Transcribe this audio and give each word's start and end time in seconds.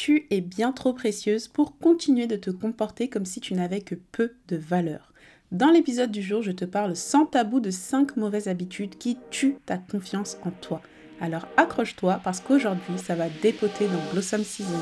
tu 0.00 0.28
es 0.30 0.40
bien 0.40 0.70
trop 0.70 0.92
précieuse 0.92 1.48
pour 1.48 1.76
continuer 1.76 2.28
de 2.28 2.36
te 2.36 2.50
comporter 2.50 3.08
comme 3.08 3.24
si 3.24 3.40
tu 3.40 3.54
n'avais 3.54 3.80
que 3.80 3.96
peu 3.96 4.34
de 4.46 4.56
valeur. 4.56 5.12
Dans 5.50 5.72
l'épisode 5.72 6.12
du 6.12 6.22
jour, 6.22 6.40
je 6.40 6.52
te 6.52 6.64
parle 6.64 6.94
sans 6.94 7.26
tabou 7.26 7.58
de 7.58 7.72
5 7.72 8.16
mauvaises 8.16 8.46
habitudes 8.46 8.96
qui 8.96 9.18
tuent 9.32 9.56
ta 9.66 9.76
confiance 9.76 10.36
en 10.44 10.52
toi. 10.52 10.82
Alors 11.20 11.48
accroche-toi 11.56 12.20
parce 12.22 12.38
qu'aujourd'hui, 12.38 12.96
ça 12.96 13.16
va 13.16 13.28
dépoter 13.42 13.88
dans 13.88 14.12
Blossom 14.12 14.44
Season. 14.44 14.78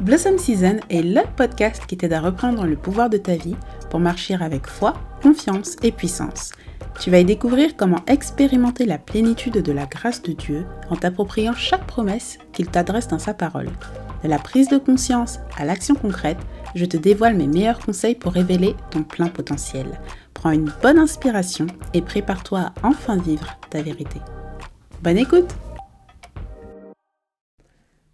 Blossom 0.00 0.38
Season 0.38 0.80
est 0.88 1.02
le 1.02 1.20
podcast 1.36 1.86
qui 1.86 1.96
t'aide 1.96 2.14
à 2.14 2.20
reprendre 2.20 2.66
le 2.66 2.74
pouvoir 2.74 3.10
de 3.10 3.16
ta 3.16 3.36
vie 3.36 3.54
pour 3.90 4.00
marcher 4.00 4.34
avec 4.34 4.66
foi, 4.66 4.94
confiance 5.22 5.76
et 5.84 5.92
puissance. 5.92 6.50
Tu 7.00 7.10
vas 7.10 7.20
y 7.20 7.24
découvrir 7.24 7.78
comment 7.78 8.04
expérimenter 8.06 8.84
la 8.84 8.98
plénitude 8.98 9.62
de 9.62 9.72
la 9.72 9.86
grâce 9.86 10.20
de 10.20 10.32
Dieu 10.32 10.66
en 10.90 10.96
t'appropriant 10.96 11.54
chaque 11.54 11.86
promesse 11.86 12.36
qu'il 12.52 12.66
t'adresse 12.66 13.08
dans 13.08 13.18
sa 13.18 13.32
parole. 13.32 13.70
De 14.22 14.28
la 14.28 14.38
prise 14.38 14.68
de 14.68 14.76
conscience 14.76 15.38
à 15.56 15.64
l'action 15.64 15.94
concrète, 15.94 16.36
je 16.74 16.84
te 16.84 16.98
dévoile 16.98 17.36
mes 17.36 17.46
meilleurs 17.46 17.78
conseils 17.78 18.16
pour 18.16 18.34
révéler 18.34 18.76
ton 18.90 19.02
plein 19.02 19.28
potentiel. 19.28 19.86
Prends 20.34 20.50
une 20.50 20.70
bonne 20.82 20.98
inspiration 20.98 21.68
et 21.94 22.02
prépare-toi 22.02 22.60
à 22.60 22.72
enfin 22.82 23.16
vivre 23.16 23.58
ta 23.70 23.80
vérité. 23.80 24.20
Bonne 25.02 25.16
écoute 25.16 25.48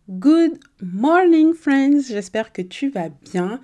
Good 0.08 0.60
morning 0.80 1.54
friends, 1.54 2.02
j'espère 2.08 2.52
que 2.52 2.62
tu 2.62 2.90
vas 2.90 3.08
bien 3.32 3.60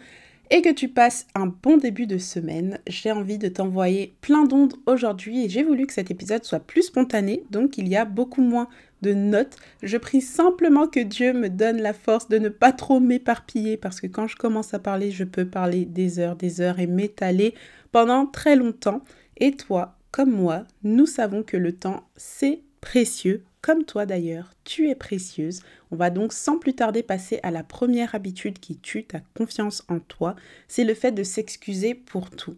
et 0.52 0.61
que 0.61 0.69
tu 0.69 0.88
passes 0.88 1.27
un 1.34 1.47
bon 1.47 1.79
début 1.79 2.06
de 2.06 2.19
semaine. 2.19 2.79
J'ai 2.87 3.11
envie 3.11 3.38
de 3.38 3.48
t'envoyer 3.48 4.15
plein 4.20 4.45
d'ondes 4.45 4.75
aujourd'hui 4.84 5.47
et 5.47 5.48
j'ai 5.48 5.62
voulu 5.62 5.87
que 5.87 5.95
cet 5.95 6.11
épisode 6.11 6.45
soit 6.45 6.61
plus 6.61 6.83
spontané, 6.83 7.42
donc 7.51 7.78
il 7.78 7.88
y 7.88 7.97
a 7.97 8.05
beaucoup 8.05 8.42
moins 8.42 8.69
de 9.01 9.15
notes. 9.15 9.56
Je 9.83 9.97
prie 9.97 10.20
simplement 10.20 10.86
que 10.86 11.00
Dieu 11.00 11.33
me 11.33 11.48
donne 11.48 11.81
la 11.81 11.94
force 11.94 12.28
de 12.28 12.36
ne 12.36 12.50
pas 12.50 12.72
trop 12.72 13.00
m'éparpiller 13.00 13.78
parce 13.78 13.98
que 13.98 14.06
quand 14.06 14.27
je 14.27 14.36
commence 14.36 14.75
à 14.75 14.78
parler, 14.78 15.11
je 15.11 15.25
peux 15.25 15.47
parler 15.47 15.86
des 15.86 16.19
heures, 16.19 16.36
des 16.36 16.61
heures 16.61 16.81
et 16.81 16.87
m'étaler 16.87 17.55
pendant 17.91 18.27
très 18.27 18.55
longtemps. 18.55 19.03
Et 19.39 19.53
toi, 19.53 19.97
comme 20.11 20.33
moi, 20.33 20.64
nous 20.83 21.06
savons 21.06 21.42
que 21.42 21.56
le 21.56 21.72
temps, 21.72 22.05
c'est 22.19 22.61
précieux 22.83 23.42
comme 23.62 23.84
toi 23.84 24.06
d'ailleurs, 24.06 24.50
tu 24.64 24.91
es 24.91 24.94
précieuse. 24.94 25.62
On 25.91 25.96
va 25.96 26.10
donc 26.10 26.32
sans 26.32 26.58
plus 26.58 26.74
tarder 26.74 27.02
passer 27.02 27.38
à 27.42 27.50
la 27.50 27.62
première 27.62 28.14
habitude 28.14 28.58
qui 28.58 28.77
tue 28.77 29.04
ta 29.04 29.20
confiance 29.34 29.84
en 29.88 30.00
toi, 30.00 30.36
c'est 30.69 30.84
le 30.84 30.94
fait 30.94 31.12
de 31.12 31.22
s'excuser 31.22 31.94
pour 31.94 32.30
tout. 32.30 32.56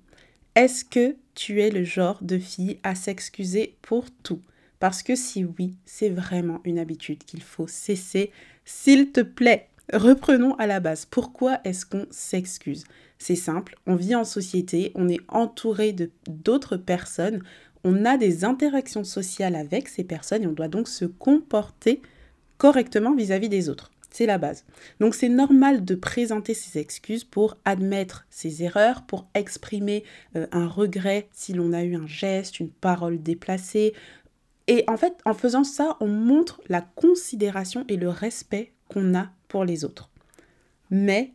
Est-ce 0.57 0.85
que 0.85 1.17
tu 1.35 1.61
es 1.61 1.71
le 1.71 1.85
genre 1.85 2.19
de 2.23 2.39
fille 2.39 2.79
à 2.83 2.95
s'excuser 2.95 3.77
pour 3.83 4.11
tout? 4.23 4.41
Parce 4.81 5.03
que 5.03 5.15
si 5.15 5.45
oui, 5.45 5.77
c'est 5.85 6.09
vraiment 6.09 6.61
une 6.65 6.79
habitude 6.79 7.25
qu'il 7.25 7.43
faut 7.43 7.67
cesser. 7.67 8.33
S'il 8.65 9.13
te 9.13 9.21
plaît, 9.21 9.69
reprenons 9.93 10.55
à 10.55 10.67
la 10.67 10.81
base. 10.81 11.05
Pourquoi 11.07 11.61
est-ce 11.65 11.85
qu'on 11.85 12.07
s'excuse? 12.11 12.85
C'est 13.19 13.37
simple, 13.37 13.77
on 13.87 13.97
vit 13.97 14.15
en 14.15 14.25
société, 14.25 14.93
on 14.95 15.09
est 15.09 15.21
entouré 15.29 15.93
de 15.93 16.11
d'autres 16.27 16.77
personnes, 16.77 17.43
on 17.85 18.05
a 18.05 18.17
des 18.17 18.45
interactions 18.45 19.05
sociales 19.05 19.55
avec 19.55 19.89
ces 19.89 20.05
personnes 20.05 20.43
et 20.43 20.47
on 20.47 20.53
doit 20.53 20.69
donc 20.69 20.89
se 20.89 21.05
comporter 21.05 22.01
correctement 22.57 23.15
vis-à-vis 23.15 23.49
des 23.49 23.69
autres. 23.69 23.91
C'est 24.11 24.27
la 24.27 24.39
base. 24.39 24.65
Donc 25.01 25.15
c'est 25.15 25.29
normal 25.29 25.85
de 25.85 25.97
présenter 25.97 26.55
ses 26.55 26.79
excuses 26.79 27.25
pour 27.25 27.57
admettre 27.65 28.27
ses 28.31 28.63
erreurs, 28.63 29.03
pour 29.03 29.27
exprimer 29.35 30.05
euh, 30.37 30.47
un 30.53 30.69
regret 30.69 31.29
si 31.33 31.53
l'on 31.53 31.73
a 31.73 31.83
eu 31.83 31.97
un 31.97 32.07
geste, 32.07 32.61
une 32.61 32.71
parole 32.71 33.21
déplacée. 33.21 33.93
Et 34.69 34.85
en 34.87 34.97
fait, 34.97 35.15
en 35.25 35.35
faisant 35.35 35.65
ça, 35.65 35.97
on 36.01 36.07
montre 36.07 36.63
la 36.69 36.81
considération 36.81 37.85
et 37.89 37.97
le 37.97 38.09
respect 38.09 38.73
qu'on 38.89 39.17
a 39.17 39.31
pour 39.49 39.65
les 39.65 39.85
autres. 39.85 40.11
Mais, 40.91 41.33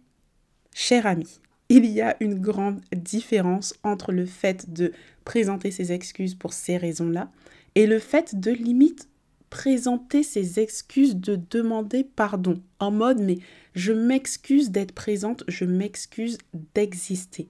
cher 0.73 1.05
ami, 1.05 1.41
il 1.69 1.85
y 1.85 2.02
a 2.02 2.18
une 2.19 2.35
grande 2.40 2.81
différence 2.96 3.74
entre 3.84 4.12
le 4.12 4.25
fait 4.25 4.74
de 4.74 4.91
présenter 5.24 5.72
ses 5.72 5.91
excuses 5.91 6.35
pour 6.35 6.53
ces 6.53 6.78
raisons-là 6.78 7.31
et 7.75 7.85
le 7.85 8.00
fait 8.00 8.40
de 8.40 8.52
limite 8.52 9.07
présenter 9.50 10.24
ses 10.24 10.59
excuses, 10.59 11.16
de 11.16 11.40
demander 11.50 12.03
pardon 12.03 12.62
en 12.80 12.91
mode 12.91 13.19
mais 13.19 13.38
je 13.74 13.94
m'excuse 13.94 14.72
d'être 14.72 14.94
présente, 14.94 15.44
je 15.47 15.66
m'excuse 15.66 16.38
d'exister. 16.74 17.47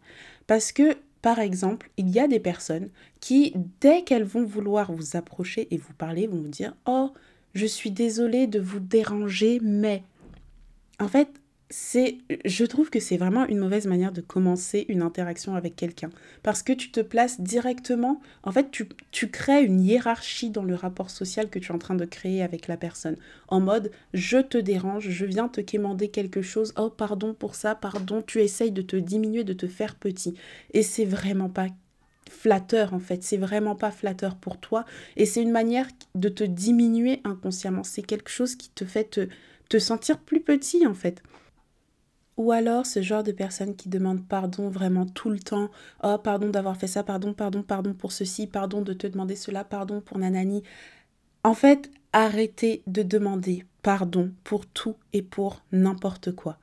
Parce 0.48 0.72
que 0.72 0.96
par 1.22 1.40
exemple, 1.40 1.90
il 1.98 2.10
y 2.10 2.20
a 2.20 2.28
des 2.28 2.40
personnes 2.40 2.90
qui, 3.20 3.54
dès 3.82 4.04
qu'elles 4.04 4.24
vont 4.24 4.46
vouloir 4.46 4.94
vous 4.94 5.18
approcher 5.18 5.68
et 5.72 5.78
vous 5.78 5.94
parler, 5.94 6.28
vont 6.28 6.42
vous 6.42 6.48
dire 6.48 6.76
Oh, 6.86 7.12
je 7.54 7.66
suis 7.66 7.92
désolée 7.92 8.48
de 8.48 8.60
vous 8.60 8.80
déranger, 8.80 9.60
mais. 9.62 10.04
En 10.98 11.08
fait, 11.08 11.30
c'est, 11.72 12.18
je 12.46 12.66
trouve 12.66 12.90
que 12.90 13.00
c'est 13.00 13.18
vraiment 13.18 13.46
une 13.46 13.60
mauvaise 13.60 13.86
manière 13.86 14.12
de 14.12 14.22
commencer 14.22 14.86
une 14.90 15.04
interaction 15.04 15.54
avec 15.54 15.76
quelqu'un. 15.76 16.10
Parce 16.42 16.64
que 16.64 16.74
tu 16.74 16.90
te 16.90 17.00
places 17.00 17.40
directement, 17.40 18.22
en 18.42 18.52
fait, 18.52 18.72
tu, 18.72 18.90
tu, 19.12 19.30
crées 19.30 19.64
une 19.64 19.80
hiérarchie 19.80 20.50
dans 20.50 20.64
le 20.64 20.74
rapport 20.74 21.12
social 21.12 21.48
que 21.48 21.60
tu 21.60 21.72
es 21.72 21.76
en 21.76 21.78
train 21.78 21.94
de 21.94 22.06
créer 22.06 22.42
avec 22.42 22.68
la 22.68 22.76
personne. 22.76 23.18
En 23.50 23.60
mode, 23.60 23.92
je 24.16 24.40
te 24.40 24.58
dérange, 24.58 25.10
je 25.10 25.26
viens 25.26 25.48
te 25.48 25.62
quémander 25.62 26.10
quelque 26.10 26.42
chose, 26.42 26.74
oh 26.76 26.90
pardon 26.90 27.36
pour 27.36 27.54
ça, 27.54 27.76
pardon, 27.76 28.24
tu 28.26 28.40
essayes 28.40 28.72
de 28.72 28.82
te 28.82 28.96
diminuer, 28.96 29.44
de 29.44 29.54
te 29.54 29.68
faire 29.68 29.94
petit. 29.94 30.34
Et 30.74 30.82
c'est 30.82 31.06
vraiment 31.06 31.50
pas 31.50 31.68
flatteur 32.32 32.94
en 32.94 33.00
fait, 33.00 33.24
c'est 33.24 33.38
vraiment 33.38 33.76
pas 33.76 33.92
flatteur 33.92 34.36
pour 34.36 34.58
toi. 34.58 34.86
Et 35.18 35.26
c'est 35.28 35.42
une 35.42 35.52
manière 35.52 35.88
de 36.16 36.30
te 36.30 36.44
diminuer 36.44 37.22
inconsciemment. 37.26 37.84
C'est 37.84 38.04
quelque 38.04 38.30
chose 38.30 38.56
qui 38.56 38.70
te 38.70 38.86
fait 38.86 39.04
te, 39.04 39.28
te 39.68 39.78
sentir 39.78 40.18
plus 40.20 40.42
petit 40.42 40.88
en 40.88 40.96
fait. 40.96 41.22
Ou 42.40 42.54
alors 42.54 42.86
ce 42.86 43.02
genre 43.02 43.22
de 43.22 43.34
personnes 43.34 43.76
qui 43.76 43.90
demandent 43.90 44.26
pardon 44.26 44.70
vraiment 44.70 45.06
tout 45.06 45.30
le 45.30 45.40
temps. 45.40 45.70
Oh, 46.02 46.18
pardon 46.18 46.48
d'avoir 46.48 46.78
fait 46.78 46.88
ça, 46.88 47.04
pardon, 47.04 47.34
pardon, 47.34 47.64
pardon 47.64 47.94
pour 47.94 48.14
ceci, 48.14 48.48
pardon 48.48 48.82
de 48.82 48.94
te 48.94 49.08
demander 49.08 49.36
cela, 49.36 49.66
pardon 49.66 50.00
pour 50.00 50.18
nanani. 50.18 50.64
En 51.44 51.54
fait, 51.54 51.92
arrêtez 52.14 52.82
de 52.88 53.04
demander 53.04 53.66
pardon 53.82 54.32
pour 54.46 54.66
tout 54.66 54.96
et 55.12 55.22
pour 55.22 55.62
n'importe 55.74 56.32
quoi. 56.32 56.58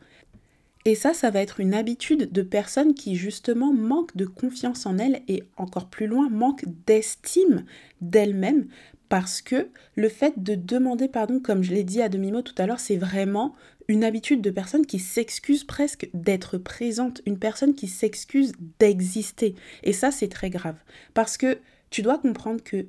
Et 0.87 0.95
ça, 0.95 1.13
ça 1.13 1.31
va 1.31 1.43
être 1.43 1.61
une 1.61 1.75
habitude 1.75 2.33
de 2.33 2.43
personnes 2.43 2.95
qui 2.95 3.15
justement 3.15 3.75
manquent 3.75 4.17
de 4.17 4.25
confiance 4.25 4.87
en 4.87 4.97
elles 4.97 5.21
et 5.29 5.43
encore 5.59 5.89
plus 5.89 6.07
loin, 6.07 6.31
manquent 6.31 6.65
d'estime 6.87 7.67
d'elles-mêmes 8.01 8.67
parce 9.09 9.43
que 9.43 9.69
le 9.95 10.09
fait 10.09 10.43
de 10.43 10.55
demander 10.55 11.09
pardon, 11.09 11.41
comme 11.41 11.63
je 11.63 11.73
l'ai 11.73 11.85
dit 11.85 12.03
à 12.03 12.09
demi-mot 12.09 12.43
tout 12.43 12.55
à 12.59 12.67
l'heure, 12.67 12.81
c'est 12.81 12.97
vraiment 12.97 13.55
une 13.89 14.05
habitude 14.05 14.43
de 14.43 14.51
personne 14.51 14.87
qui 14.87 14.99
s'excuse 14.99 15.65
presque 15.65 16.09
d'être 16.13 16.59
présente, 16.59 17.23
une 17.27 17.39
personne 17.39 17.75
qui 17.75 17.89
s'excuse 17.89 18.53
d'exister. 18.79 19.55
Et 19.85 19.93
ça, 19.93 20.11
c'est 20.11 20.29
très 20.29 20.51
grave. 20.51 20.77
Parce 21.15 21.37
que 21.37 21.59
tu 21.91 22.03
dois 22.03 22.19
comprendre 22.19 22.63
que 22.63 22.87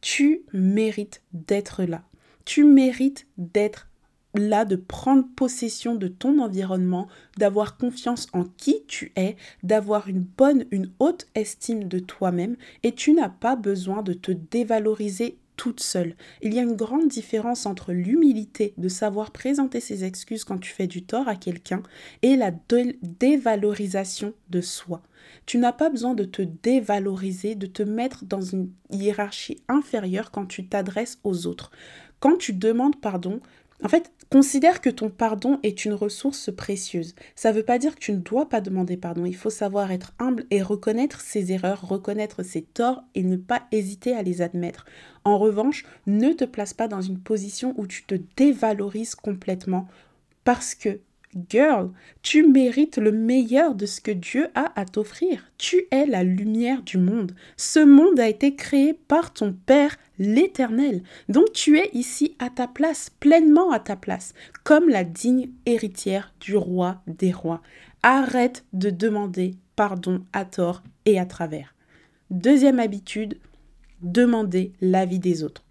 tu 0.00 0.42
mérites 0.52 1.22
d'être 1.32 1.84
là. 1.84 2.04
Tu 2.44 2.64
mérites 2.64 3.26
d'être 3.38 3.88
là, 4.34 4.64
de 4.64 4.76
prendre 4.76 5.26
possession 5.34 5.94
de 5.94 6.08
ton 6.08 6.38
environnement, 6.38 7.08
d'avoir 7.38 7.78
confiance 7.78 8.26
en 8.32 8.44
qui 8.44 8.84
tu 8.86 9.12
es, 9.16 9.36
d'avoir 9.62 10.08
une 10.08 10.20
bonne, 10.20 10.66
une 10.70 10.92
haute 10.98 11.26
estime 11.34 11.84
de 11.84 11.98
toi-même. 11.98 12.56
Et 12.82 12.92
tu 12.92 13.12
n'as 13.12 13.30
pas 13.30 13.56
besoin 13.56 14.02
de 14.02 14.12
te 14.12 14.32
dévaloriser 14.32 15.38
toute 15.56 15.80
seule. 15.80 16.16
Il 16.42 16.54
y 16.54 16.58
a 16.58 16.62
une 16.62 16.76
grande 16.76 17.08
différence 17.08 17.66
entre 17.66 17.92
l'humilité 17.92 18.74
de 18.76 18.88
savoir 18.88 19.30
présenter 19.30 19.80
ses 19.80 20.04
excuses 20.04 20.44
quand 20.44 20.58
tu 20.58 20.72
fais 20.72 20.86
du 20.86 21.04
tort 21.04 21.28
à 21.28 21.36
quelqu'un 21.36 21.82
et 22.22 22.36
la 22.36 22.50
dévalorisation 23.20 24.34
de 24.50 24.60
soi. 24.60 25.02
Tu 25.44 25.58
n'as 25.58 25.72
pas 25.72 25.90
besoin 25.90 26.14
de 26.14 26.24
te 26.24 26.42
dévaloriser, 26.42 27.54
de 27.54 27.66
te 27.66 27.82
mettre 27.82 28.24
dans 28.24 28.40
une 28.40 28.70
hiérarchie 28.90 29.62
inférieure 29.68 30.30
quand 30.30 30.46
tu 30.46 30.66
t'adresses 30.66 31.18
aux 31.24 31.46
autres. 31.46 31.70
Quand 32.20 32.36
tu 32.36 32.52
demandes 32.52 33.00
pardon, 33.00 33.40
en 33.84 33.88
fait, 33.88 34.10
considère 34.30 34.80
que 34.80 34.90
ton 34.90 35.10
pardon 35.10 35.58
est 35.62 35.84
une 35.84 35.92
ressource 35.92 36.50
précieuse. 36.54 37.14
Ça 37.34 37.50
ne 37.50 37.56
veut 37.56 37.62
pas 37.62 37.78
dire 37.78 37.94
que 37.94 38.00
tu 38.00 38.12
ne 38.12 38.18
dois 38.18 38.48
pas 38.48 38.60
demander 38.60 38.96
pardon. 38.96 39.26
Il 39.26 39.36
faut 39.36 39.50
savoir 39.50 39.90
être 39.92 40.14
humble 40.18 40.46
et 40.50 40.62
reconnaître 40.62 41.20
ses 41.20 41.52
erreurs, 41.52 41.86
reconnaître 41.86 42.42
ses 42.42 42.62
torts 42.62 43.04
et 43.14 43.22
ne 43.22 43.36
pas 43.36 43.62
hésiter 43.72 44.14
à 44.14 44.22
les 44.22 44.40
admettre. 44.40 44.86
En 45.24 45.38
revanche, 45.38 45.84
ne 46.06 46.32
te 46.32 46.44
place 46.44 46.72
pas 46.72 46.88
dans 46.88 47.02
une 47.02 47.20
position 47.20 47.74
où 47.76 47.86
tu 47.86 48.04
te 48.04 48.14
dévalorises 48.36 49.14
complètement 49.14 49.88
parce 50.44 50.74
que 50.74 51.00
Girl, 51.50 51.90
tu 52.22 52.46
mérites 52.46 52.96
le 52.96 53.12
meilleur 53.12 53.74
de 53.74 53.84
ce 53.84 54.00
que 54.00 54.10
Dieu 54.10 54.48
a 54.54 54.72
à 54.78 54.86
t'offrir. 54.86 55.50
Tu 55.58 55.84
es 55.90 56.06
la 56.06 56.22
lumière 56.24 56.82
du 56.82 56.96
monde. 56.96 57.34
Ce 57.56 57.78
monde 57.78 58.18
a 58.18 58.28
été 58.28 58.54
créé 58.56 58.94
par 58.94 59.34
ton 59.34 59.52
Père 59.52 59.96
l'Éternel. 60.18 61.02
Donc 61.28 61.52
tu 61.52 61.78
es 61.78 61.90
ici 61.92 62.36
à 62.38 62.48
ta 62.48 62.66
place, 62.66 63.10
pleinement 63.20 63.70
à 63.70 63.80
ta 63.80 63.96
place, 63.96 64.32
comme 64.64 64.88
la 64.88 65.04
digne 65.04 65.50
héritière 65.66 66.32
du 66.40 66.56
roi 66.56 67.02
des 67.06 67.32
rois. 67.32 67.60
Arrête 68.02 68.64
de 68.72 68.88
demander 68.88 69.56
pardon 69.74 70.24
à 70.32 70.46
tort 70.46 70.82
et 71.04 71.18
à 71.18 71.26
travers. 71.26 71.74
Deuxième 72.30 72.80
habitude, 72.80 73.38
demander 74.00 74.72
l'avis 74.80 75.18
des 75.18 75.44
autres. 75.44 75.65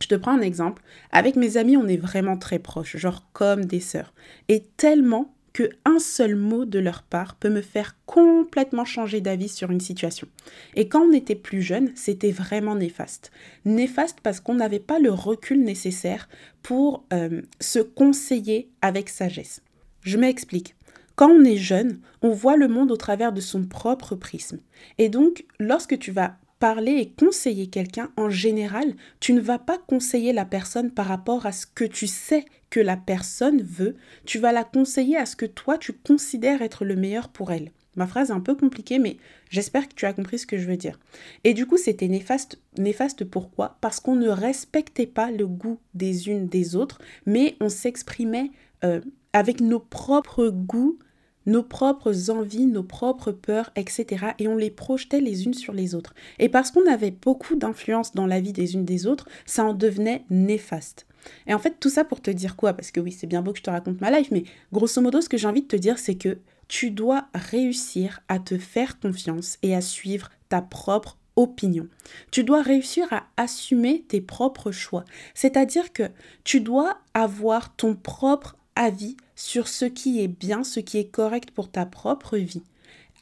Je 0.00 0.08
te 0.08 0.14
prends 0.14 0.36
un 0.36 0.40
exemple. 0.40 0.82
Avec 1.12 1.36
mes 1.36 1.56
amis, 1.56 1.76
on 1.76 1.88
est 1.88 1.96
vraiment 1.96 2.36
très 2.36 2.58
proches, 2.58 2.96
genre 2.96 3.26
comme 3.32 3.64
des 3.64 3.80
sœurs. 3.80 4.12
Et 4.48 4.64
tellement 4.76 5.34
que 5.54 5.70
un 5.84 6.00
seul 6.00 6.34
mot 6.34 6.64
de 6.64 6.80
leur 6.80 7.02
part 7.04 7.36
peut 7.36 7.48
me 7.48 7.62
faire 7.62 7.96
complètement 8.06 8.84
changer 8.84 9.20
d'avis 9.20 9.48
sur 9.48 9.70
une 9.70 9.80
situation. 9.80 10.26
Et 10.74 10.88
quand 10.88 11.02
on 11.02 11.12
était 11.12 11.36
plus 11.36 11.62
jeune, 11.62 11.92
c'était 11.94 12.32
vraiment 12.32 12.74
néfaste. 12.74 13.30
Néfaste 13.64 14.18
parce 14.22 14.40
qu'on 14.40 14.56
n'avait 14.56 14.80
pas 14.80 14.98
le 14.98 15.12
recul 15.12 15.62
nécessaire 15.62 16.28
pour 16.62 17.04
euh, 17.12 17.42
se 17.60 17.78
conseiller 17.78 18.68
avec 18.82 19.08
sagesse. 19.08 19.62
Je 20.02 20.18
m'explique. 20.18 20.74
Quand 21.14 21.30
on 21.30 21.44
est 21.44 21.56
jeune, 21.56 22.00
on 22.22 22.30
voit 22.30 22.56
le 22.56 22.66
monde 22.66 22.90
au 22.90 22.96
travers 22.96 23.32
de 23.32 23.40
son 23.40 23.64
propre 23.64 24.16
prisme. 24.16 24.58
Et 24.98 25.08
donc, 25.08 25.46
lorsque 25.60 25.96
tu 26.00 26.10
vas 26.10 26.36
parler 26.64 26.92
et 26.92 27.10
conseiller 27.10 27.66
quelqu'un, 27.66 28.10
en 28.16 28.30
général, 28.30 28.94
tu 29.20 29.34
ne 29.34 29.40
vas 29.42 29.58
pas 29.58 29.76
conseiller 29.76 30.32
la 30.32 30.46
personne 30.46 30.90
par 30.90 31.04
rapport 31.04 31.44
à 31.44 31.52
ce 31.52 31.66
que 31.66 31.84
tu 31.84 32.06
sais 32.06 32.46
que 32.70 32.80
la 32.80 32.96
personne 32.96 33.60
veut, 33.60 33.96
tu 34.24 34.38
vas 34.38 34.50
la 34.50 34.64
conseiller 34.64 35.18
à 35.18 35.26
ce 35.26 35.36
que 35.36 35.44
toi 35.44 35.76
tu 35.76 35.92
considères 35.92 36.62
être 36.62 36.86
le 36.86 36.96
meilleur 36.96 37.28
pour 37.28 37.52
elle. 37.52 37.70
Ma 37.96 38.06
phrase 38.06 38.30
est 38.30 38.32
un 38.32 38.40
peu 38.40 38.54
compliquée, 38.54 38.98
mais 38.98 39.18
j'espère 39.50 39.86
que 39.86 39.94
tu 39.94 40.06
as 40.06 40.14
compris 40.14 40.38
ce 40.38 40.46
que 40.46 40.56
je 40.56 40.66
veux 40.66 40.78
dire. 40.78 40.98
Et 41.44 41.52
du 41.52 41.66
coup, 41.66 41.76
c'était 41.76 42.08
néfaste. 42.08 42.58
Néfaste 42.78 43.26
pourquoi? 43.26 43.76
Parce 43.82 44.00
qu'on 44.00 44.16
ne 44.16 44.30
respectait 44.30 45.04
pas 45.04 45.30
le 45.30 45.46
goût 45.46 45.80
des 45.92 46.30
unes 46.30 46.46
des 46.46 46.76
autres, 46.76 46.98
mais 47.26 47.58
on 47.60 47.68
s'exprimait 47.68 48.52
euh, 48.84 49.02
avec 49.34 49.60
nos 49.60 49.80
propres 49.80 50.48
goûts 50.48 50.98
nos 51.46 51.62
propres 51.62 52.30
envies, 52.30 52.66
nos 52.66 52.82
propres 52.82 53.32
peurs, 53.32 53.70
etc. 53.76 54.26
Et 54.38 54.48
on 54.48 54.56
les 54.56 54.70
projetait 54.70 55.20
les 55.20 55.44
unes 55.44 55.54
sur 55.54 55.72
les 55.72 55.94
autres. 55.94 56.14
Et 56.38 56.48
parce 56.48 56.70
qu'on 56.70 56.86
avait 56.90 57.10
beaucoup 57.10 57.56
d'influence 57.56 58.12
dans 58.12 58.26
la 58.26 58.40
vie 58.40 58.52
des 58.52 58.74
unes 58.74 58.84
des 58.84 59.06
autres, 59.06 59.28
ça 59.46 59.64
en 59.64 59.74
devenait 59.74 60.24
néfaste. 60.30 61.06
Et 61.46 61.54
en 61.54 61.58
fait, 61.58 61.76
tout 61.80 61.88
ça 61.88 62.04
pour 62.04 62.20
te 62.20 62.30
dire 62.30 62.56
quoi? 62.56 62.74
Parce 62.74 62.90
que 62.90 63.00
oui, 63.00 63.12
c'est 63.12 63.26
bien 63.26 63.42
beau 63.42 63.52
que 63.52 63.58
je 63.58 63.62
te 63.62 63.70
raconte 63.70 64.00
ma 64.00 64.10
life, 64.10 64.30
mais 64.30 64.44
grosso 64.72 65.00
modo, 65.00 65.20
ce 65.20 65.28
que 65.28 65.36
j'ai 65.36 65.48
envie 65.48 65.62
de 65.62 65.68
te 65.68 65.76
dire, 65.76 65.98
c'est 65.98 66.16
que 66.16 66.38
tu 66.68 66.90
dois 66.90 67.28
réussir 67.34 68.20
à 68.28 68.38
te 68.38 68.58
faire 68.58 68.98
confiance 69.00 69.58
et 69.62 69.74
à 69.74 69.80
suivre 69.80 70.30
ta 70.48 70.62
propre 70.62 71.18
opinion. 71.36 71.88
Tu 72.30 72.44
dois 72.44 72.62
réussir 72.62 73.12
à 73.12 73.24
assumer 73.36 74.04
tes 74.06 74.20
propres 74.20 74.70
choix. 74.70 75.04
C'est-à-dire 75.34 75.92
que 75.92 76.04
tu 76.44 76.60
dois 76.60 76.98
avoir 77.12 77.74
ton 77.74 77.94
propre 77.94 78.56
avis 78.76 79.16
sur 79.36 79.68
ce 79.68 79.84
qui 79.84 80.22
est 80.22 80.28
bien, 80.28 80.64
ce 80.64 80.80
qui 80.80 80.98
est 80.98 81.10
correct 81.10 81.50
pour 81.50 81.70
ta 81.70 81.86
propre 81.86 82.36
vie, 82.36 82.62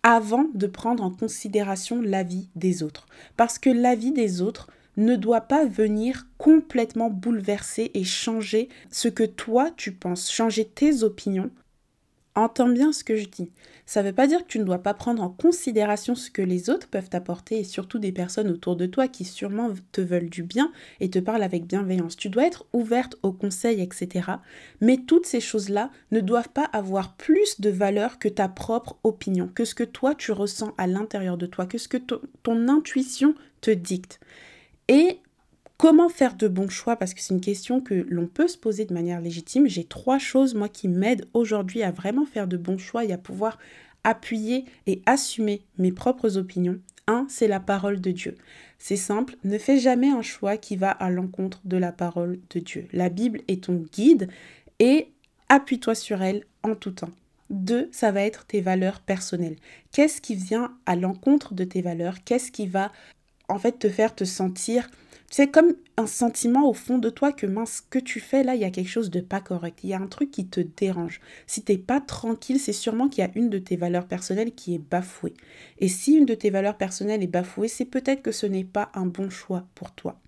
avant 0.03 0.47
de 0.55 0.67
prendre 0.67 1.05
en 1.05 1.11
considération 1.11 2.03
l'avis 2.03 2.49
des 2.57 2.83
autres. 2.83 3.07
Parce 3.37 3.59
que 3.59 3.71
l'avis 3.71 4.13
des 4.13 4.43
autres 4.43 4.69
ne 4.97 5.17
doit 5.17 5.43
pas 5.43 5.65
venir 5.65 6.27
complètement 6.39 7.09
bouleverser 7.09 7.91
et 7.95 8.05
changer 8.05 8.69
ce 8.91 9.09
que 9.09 9.25
toi 9.25 9.71
tu 9.77 9.93
penses, 9.93 10.31
changer 10.31 10.67
tes 10.67 11.03
opinions 11.03 11.51
Entends 12.35 12.69
bien 12.69 12.93
ce 12.93 13.05
que 13.05 13.17
je 13.17 13.29
dis. 13.29 13.51
Ça 13.85 14.03
ne 14.03 14.09
veut 14.09 14.15
pas 14.15 14.27
dire 14.27 14.39
que 14.39 14.49
tu 14.49 14.59
ne 14.59 14.65
dois 14.65 14.79
pas 14.79 14.95
prendre 14.95 15.23
en 15.23 15.29
considération 15.29 16.15
ce 16.15 16.31
que 16.31 16.41
les 16.41 16.71
autres 16.71 16.89
peuvent 16.89 17.11
t'apporter 17.11 17.59
et 17.59 17.65
surtout 17.65 17.99
des 17.99 18.11
personnes 18.13 18.49
autour 18.49 18.75
de 18.75 18.87
toi 18.87 19.07
qui 19.07 19.27
sûrement 19.27 19.71
te 19.93 20.01
veulent 20.01 20.31
du 20.31 20.43
bien 20.43 20.73
et 21.01 21.11
te 21.11 21.19
parlent 21.19 21.43
avec 21.43 21.67
bienveillance. 21.67 22.17
Tu 22.17 22.31
dois 22.31 22.47
être 22.47 22.65
ouverte 22.73 23.17
aux 23.23 23.33
conseils, 23.33 23.83
etc. 23.83 24.31
Mais 24.81 24.97
toutes 24.97 25.27
ces 25.27 25.41
choses-là 25.41 25.91
ne 26.11 26.21
doivent 26.21 26.49
pas 26.49 26.71
avoir 26.73 27.17
plus 27.17 27.61
de 27.61 27.69
valeur 27.69 28.19
que 28.19 28.29
ta 28.29 28.49
propre 28.49 28.97
opinion, 29.05 29.51
que 29.55 29.67
ce 29.67 29.75
que 29.75 29.85
toi 29.85 30.15
tu 30.15 30.33
ressens 30.33 30.73
à 30.79 30.87
l'intérieur 30.87 31.37
de 31.37 31.45
toi, 31.45 31.67
que 31.67 31.77
ce 31.77 31.89
que 31.89 31.99
ton 31.99 32.69
intuition 32.69 33.35
te 33.61 33.71
dicte. 33.71 34.21
Et 34.89 35.19
Comment 35.83 36.09
faire 36.09 36.37
de 36.37 36.47
bons 36.47 36.69
choix 36.69 36.95
Parce 36.95 37.13
que 37.13 37.21
c'est 37.21 37.35
une 37.35 37.41
question 37.41 37.81
que 37.81 38.07
l'on 38.09 38.29
peut 38.29 38.47
se 38.47 38.57
poser 38.57 38.85
de 38.85 38.95
manière 38.95 39.21
légitime. 39.21 39.67
J'ai 39.67 39.83
trois 39.83 40.21
choses, 40.21 40.55
moi, 40.55 40.69
qui 40.69 40.87
m'aident 40.87 41.27
aujourd'hui 41.35 41.83
à 41.83 41.91
vraiment 41.91 42.25
faire 42.25 42.47
de 42.47 42.57
bons 42.57 42.79
choix 42.79 43.05
et 43.05 43.13
à 43.13 43.19
pouvoir 43.19 43.59
appuyer 44.05 44.65
et 44.87 45.03
assumer 45.07 45.65
mes 45.79 45.91
propres 45.91 46.37
opinions. 46.37 46.79
Un, 47.09 47.27
c'est 47.29 47.49
la 47.49 47.59
parole 47.59 48.01
de 48.01 48.13
Dieu. 48.13 48.37
C'est 48.79 48.95
simple, 48.95 49.37
ne 49.43 49.59
fais 49.59 49.81
jamais 49.81 50.09
un 50.09 50.23
choix 50.23 50.57
qui 50.57 50.77
va 50.77 50.93
à 50.93 51.11
l'encontre 51.11 51.61
de 51.65 51.79
la 51.79 51.91
parole 51.91 52.39
de 52.51 52.61
Dieu. 52.61 52.87
La 52.93 53.09
Bible 53.09 53.41
est 53.49 53.65
ton 53.65 53.85
guide 53.93 54.29
et 54.79 55.09
appuie-toi 55.49 55.97
sur 55.97 56.23
elle 56.23 56.45
en 56.63 56.77
tout 56.77 56.93
temps. 56.93 57.11
Deux, 57.51 57.89
ça 57.91 58.13
va 58.13 58.23
être 58.23 58.47
tes 58.47 58.61
valeurs 58.61 59.01
personnelles. 59.01 59.57
Qu'est-ce 59.91 60.21
qui 60.21 60.37
vient 60.37 60.77
à 60.87 60.95
l'encontre 60.95 61.55
de 61.55 61.65
tes 61.65 61.83
valeurs? 61.83 62.23
Qu'est-ce 62.23 62.53
qui 62.53 62.69
va 62.69 62.93
en 63.49 63.59
fait 63.59 63.81
te 63.81 63.89
faire 63.89 64.15
te 64.15 64.23
sentir 64.23 64.89
c'est 65.33 65.51
comme 65.51 65.73
un 65.97 66.07
sentiment 66.07 66.69
au 66.69 66.75
fond 66.75 66.99
de 66.99 67.09
toi 67.09 67.33
que 67.33 67.47
mince, 67.47 67.77
ce 67.77 67.83
que 67.89 67.99
tu 67.99 68.21
fais 68.21 68.45
là, 68.45 68.55
il 68.55 68.61
y 68.61 68.67
a 68.67 68.71
quelque 68.71 68.91
chose 68.91 69.11
de 69.11 69.23
pas 69.23 69.41
correct. 69.41 69.79
Il 69.83 69.89
y 69.89 69.95
a 69.95 69.99
un 69.99 70.07
truc 70.07 70.31
qui 70.31 70.47
te 70.47 70.61
dérange. 70.61 71.23
Si 71.47 71.63
t'es 71.63 71.79
pas 71.79 72.03
tranquille, 72.03 72.61
c'est 72.61 72.75
sûrement 72.75 73.09
qu'il 73.09 73.25
y 73.25 73.27
a 73.27 73.31
une 73.35 73.49
de 73.49 73.57
tes 73.59 73.77
valeurs 73.77 74.07
personnelles 74.07 74.53
qui 74.53 74.75
est 74.75 74.91
bafouée. 74.91 75.33
Et 75.79 75.89
si 75.89 76.17
une 76.17 76.27
de 76.27 76.35
tes 76.35 76.51
valeurs 76.51 76.77
personnelles 76.77 77.23
est 77.23 77.29
bafouée, 77.29 77.69
c'est 77.69 77.87
peut-être 77.87 78.21
que 78.21 78.31
ce 78.31 78.45
n'est 78.45 78.63
pas 78.63 78.93
un 78.93 79.07
bon 79.07 79.31
choix 79.31 79.65
pour 79.75 79.93
toi. 79.93 80.21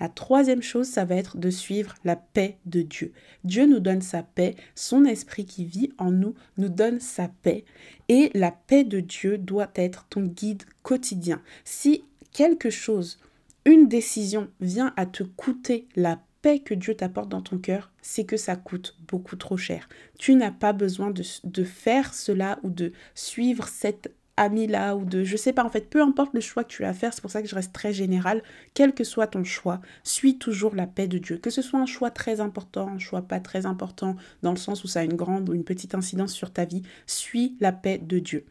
La 0.00 0.08
troisième 0.08 0.62
chose, 0.62 0.86
ça 0.86 1.04
va 1.04 1.16
être 1.16 1.36
de 1.36 1.50
suivre 1.50 1.94
la 2.06 2.16
paix 2.16 2.56
de 2.64 2.80
Dieu. 2.80 3.12
Dieu 3.44 3.66
nous 3.66 3.80
donne 3.80 4.00
sa 4.00 4.22
paix, 4.22 4.56
son 4.74 5.04
esprit 5.04 5.44
qui 5.44 5.66
vit 5.66 5.92
en 5.98 6.10
nous 6.10 6.34
nous 6.56 6.70
donne 6.70 7.00
sa 7.00 7.28
paix. 7.28 7.66
Et 8.08 8.30
la 8.32 8.52
paix 8.52 8.84
de 8.84 9.00
Dieu 9.00 9.36
doit 9.36 9.70
être 9.74 10.06
ton 10.08 10.22
guide 10.22 10.62
quotidien. 10.82 11.42
Si 11.66 12.04
quelque 12.32 12.70
chose 12.70 13.18
une 13.66 13.88
décision 13.88 14.48
vient 14.60 14.94
à 14.96 15.04
te 15.04 15.24
coûter 15.24 15.88
la 15.96 16.20
paix 16.40 16.60
que 16.60 16.72
Dieu 16.72 16.94
t'apporte 16.94 17.28
dans 17.28 17.42
ton 17.42 17.58
cœur, 17.58 17.90
c'est 18.00 18.24
que 18.24 18.36
ça 18.36 18.54
coûte 18.54 18.96
beaucoup 19.08 19.34
trop 19.34 19.56
cher. 19.56 19.88
Tu 20.18 20.36
n'as 20.36 20.52
pas 20.52 20.72
besoin 20.72 21.10
de, 21.10 21.64
faire 21.64 22.14
cela 22.14 22.60
ou 22.62 22.70
de 22.70 22.92
suivre 23.16 23.66
cette 23.66 24.14
amie-là 24.36 24.94
ou 24.94 25.04
de 25.04 25.24
je 25.24 25.36
sais 25.36 25.54
pas 25.54 25.64
en 25.64 25.70
fait 25.70 25.88
peu 25.88 26.02
importe 26.02 26.34
le 26.34 26.42
choix 26.42 26.62
que 26.62 26.68
tu 26.68 26.84
as 26.84 26.90
à 26.90 26.92
faire 26.92 27.14
c'est 27.14 27.22
pour 27.22 27.30
ça 27.30 27.40
que 27.40 27.48
je 27.48 27.54
reste 27.54 27.72
très 27.72 27.94
général 27.94 28.42
quel 28.74 28.92
que 28.92 29.02
soit 29.02 29.28
ton 29.28 29.44
choix 29.44 29.80
suis 30.04 30.36
toujours 30.36 30.74
la 30.74 30.86
paix 30.86 31.08
de 31.08 31.16
Dieu 31.16 31.38
que 31.38 31.48
ce 31.48 31.62
soit 31.62 31.80
un 31.80 31.86
choix 31.86 32.10
très 32.10 32.42
important 32.42 32.86
un 32.86 32.98
choix 32.98 33.22
pas 33.22 33.40
très 33.40 33.64
important 33.64 34.14
dans 34.42 34.50
le 34.50 34.58
sens 34.58 34.84
où 34.84 34.88
ça 34.88 35.00
a 35.00 35.04
une 35.04 35.16
grande 35.16 35.48
ou 35.48 35.54
une 35.54 35.64
petite 35.64 35.94
incidence 35.94 36.34
sur 36.34 36.52
ta 36.52 36.66
vie 36.66 36.82
suis 37.06 37.56
la 37.60 37.72
paix 37.72 37.96
de 37.96 38.18
Dieu 38.18 38.44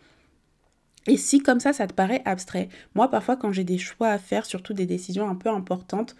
et 1.07 1.17
si 1.17 1.39
comme 1.39 1.59
ça, 1.59 1.73
ça 1.73 1.87
te 1.87 1.93
paraît 1.93 2.21
abstrait, 2.25 2.69
moi 2.95 3.09
parfois 3.09 3.37
quand 3.37 3.51
j'ai 3.51 3.63
des 3.63 3.77
choix 3.77 4.09
à 4.09 4.17
faire, 4.17 4.45
surtout 4.45 4.73
des 4.73 4.85
décisions 4.85 5.29
un 5.29 5.35
peu 5.35 5.49
importantes, 5.49 6.15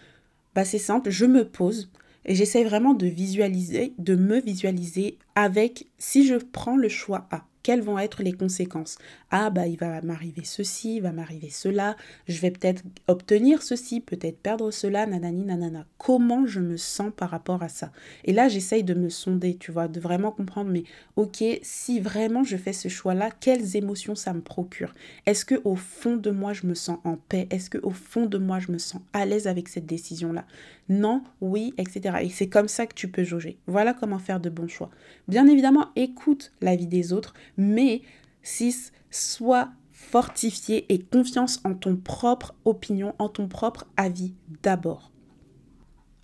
bah 0.53 0.65
c'est 0.65 0.77
simple, 0.77 1.09
je 1.09 1.25
me 1.25 1.45
pose 1.45 1.89
et 2.25 2.35
j'essaie 2.35 2.63
vraiment 2.63 2.93
de 2.93 3.07
visualiser, 3.07 3.93
de 3.97 4.15
me 4.15 4.39
visualiser 4.39 5.17
avec 5.35 5.87
si 5.97 6.25
je 6.25 6.35
prends 6.35 6.77
le 6.77 6.89
choix 6.89 7.27
A 7.31 7.45
quelles 7.65 7.81
vont 7.81 7.97
être 7.97 8.21
les 8.21 8.33
conséquences? 8.33 8.99
Ah 9.31 9.49
bah 9.49 9.65
il 9.65 9.79
va 9.79 9.99
m'arriver 10.03 10.43
ceci, 10.43 10.97
il 10.97 11.01
va 11.01 11.11
m'arriver 11.11 11.49
cela, 11.49 11.97
je 12.27 12.39
vais 12.39 12.51
peut-être 12.51 12.83
obtenir 13.07 13.63
ceci, 13.63 14.01
peut-être 14.01 14.37
perdre 14.37 14.69
cela, 14.69 15.07
nanani 15.07 15.45
nanana. 15.45 15.87
Comment 15.97 16.45
je 16.45 16.59
me 16.59 16.77
sens 16.77 17.11
par 17.17 17.31
rapport 17.31 17.63
à 17.63 17.67
ça? 17.67 17.91
Et 18.23 18.33
là 18.33 18.49
j'essaye 18.49 18.83
de 18.83 18.93
me 18.93 19.09
sonder, 19.09 19.55
tu 19.55 19.71
vois, 19.71 19.87
de 19.87 19.99
vraiment 19.99 20.29
comprendre, 20.29 20.69
mais 20.69 20.83
ok, 21.15 21.43
si 21.63 21.99
vraiment 21.99 22.43
je 22.43 22.55
fais 22.55 22.71
ce 22.71 22.87
choix-là, 22.87 23.31
quelles 23.31 23.75
émotions 23.75 24.13
ça 24.13 24.31
me 24.33 24.41
procure? 24.41 24.93
Est-ce 25.25 25.43
que 25.43 25.59
au 25.63 25.75
fond 25.75 26.17
de 26.17 26.29
moi 26.29 26.53
je 26.53 26.67
me 26.67 26.75
sens 26.75 26.99
en 27.03 27.17
paix? 27.17 27.47
Est-ce 27.49 27.71
que 27.71 27.79
au 27.79 27.89
fond 27.89 28.27
de 28.27 28.37
moi 28.37 28.59
je 28.59 28.71
me 28.71 28.77
sens 28.77 29.01
à 29.11 29.25
l'aise 29.25 29.47
avec 29.47 29.69
cette 29.69 29.87
décision-là? 29.87 30.45
Non, 30.87 31.23
oui, 31.41 31.73
etc. 31.79 32.17
Et 32.21 32.29
c'est 32.29 32.47
comme 32.47 32.67
ça 32.67 32.85
que 32.85 32.93
tu 32.93 33.07
peux 33.07 33.23
jauger. 33.23 33.57
Voilà 33.65 33.95
comment 33.95 34.19
faire 34.19 34.39
de 34.39 34.51
bons 34.51 34.67
choix. 34.67 34.91
Bien 35.27 35.47
évidemment, 35.47 35.87
écoute 35.95 36.51
la 36.61 36.75
vie 36.75 36.85
des 36.85 37.11
autres, 37.11 37.33
mais 37.57 38.01
6. 38.43 38.91
Sois 39.09 39.69
fortifié 39.91 40.85
et 40.93 40.99
confiance 40.99 41.61
en 41.63 41.73
ton 41.73 41.95
propre 41.95 42.53
opinion, 42.65 43.15
en 43.17 43.29
ton 43.29 43.47
propre 43.47 43.85
avis 43.97 44.33
d'abord. 44.61 45.11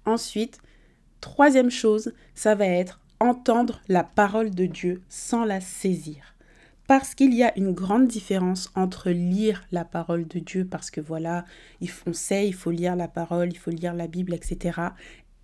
Ensuite, 0.06 0.60
troisième 1.22 1.72
chose, 1.72 2.14
ça 2.36 2.56
va 2.56 2.66
être 2.66 3.00
entendre 3.20 3.82
la 3.88 4.04
parole 4.04 4.52
de 4.52 4.66
Dieu 4.66 5.02
sans 5.08 5.46
la 5.46 5.62
saisir. 5.62 6.36
Parce 6.88 7.16
qu'il 7.16 7.34
y 7.34 7.44
a 7.44 7.58
une 7.58 7.72
grande 7.72 8.08
différence 8.08 8.70
entre 8.76 9.12
lire 9.12 9.64
la 9.72 9.86
parole 9.86 10.28
de 10.28 10.40
Dieu, 10.40 10.68
parce 10.70 10.92
que 10.92 11.00
voilà, 11.00 11.46
on 12.06 12.12
sait, 12.12 12.48
il 12.48 12.54
faut 12.54 12.72
lire 12.72 12.98
la 12.98 13.08
parole, 13.08 13.50
il 13.50 13.58
faut 13.58 13.72
lire 13.72 13.94
la 13.94 14.08
Bible, 14.08 14.34
etc. 14.34 14.78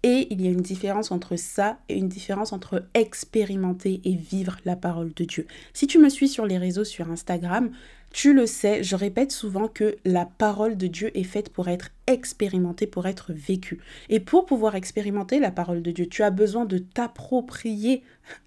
Et 0.04 0.28
il 0.32 0.42
y 0.42 0.48
a 0.48 0.52
une 0.52 0.62
différence 0.62 1.12
entre 1.12 1.36
ça 1.36 1.80
et 1.90 1.98
une 1.98 2.08
différence 2.08 2.54
entre 2.54 2.86
expérimenter 2.94 4.00
et 4.04 4.16
vivre 4.16 4.58
la 4.64 4.76
parole 4.76 5.14
de 5.14 5.24
Dieu. 5.24 5.48
Si 5.74 5.88
tu 5.88 5.98
me 5.98 6.10
suis 6.10 6.28
sur 6.28 6.46
les 6.46 6.58
réseaux, 6.58 6.84
sur 6.84 7.10
Instagram, 7.10 7.72
tu 8.12 8.34
le 8.34 8.46
sais, 8.46 8.84
je 8.84 8.96
répète 8.96 9.32
souvent 9.32 9.68
que 9.68 9.98
la 10.06 10.26
parole 10.26 10.78
de 10.78 10.88
Dieu 10.88 11.16
est 11.18 11.24
faite 11.24 11.50
pour 11.50 11.68
être 11.68 11.90
expérimentée, 12.08 12.88
pour 12.88 13.06
être 13.06 13.34
vécue. 13.34 13.80
Et 14.10 14.20
pour 14.20 14.46
pouvoir 14.46 14.76
expérimenter 14.76 15.40
la 15.40 15.52
parole 15.52 15.82
de 15.82 15.92
Dieu, 15.92 16.08
tu 16.08 16.24
as 16.24 16.32
besoin 16.32 16.66
de 16.66 16.78
t'approprier 16.78 18.04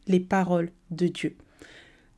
les 0.06 0.20
paroles 0.20 0.70
de 0.90 1.08
Dieu. 1.08 1.36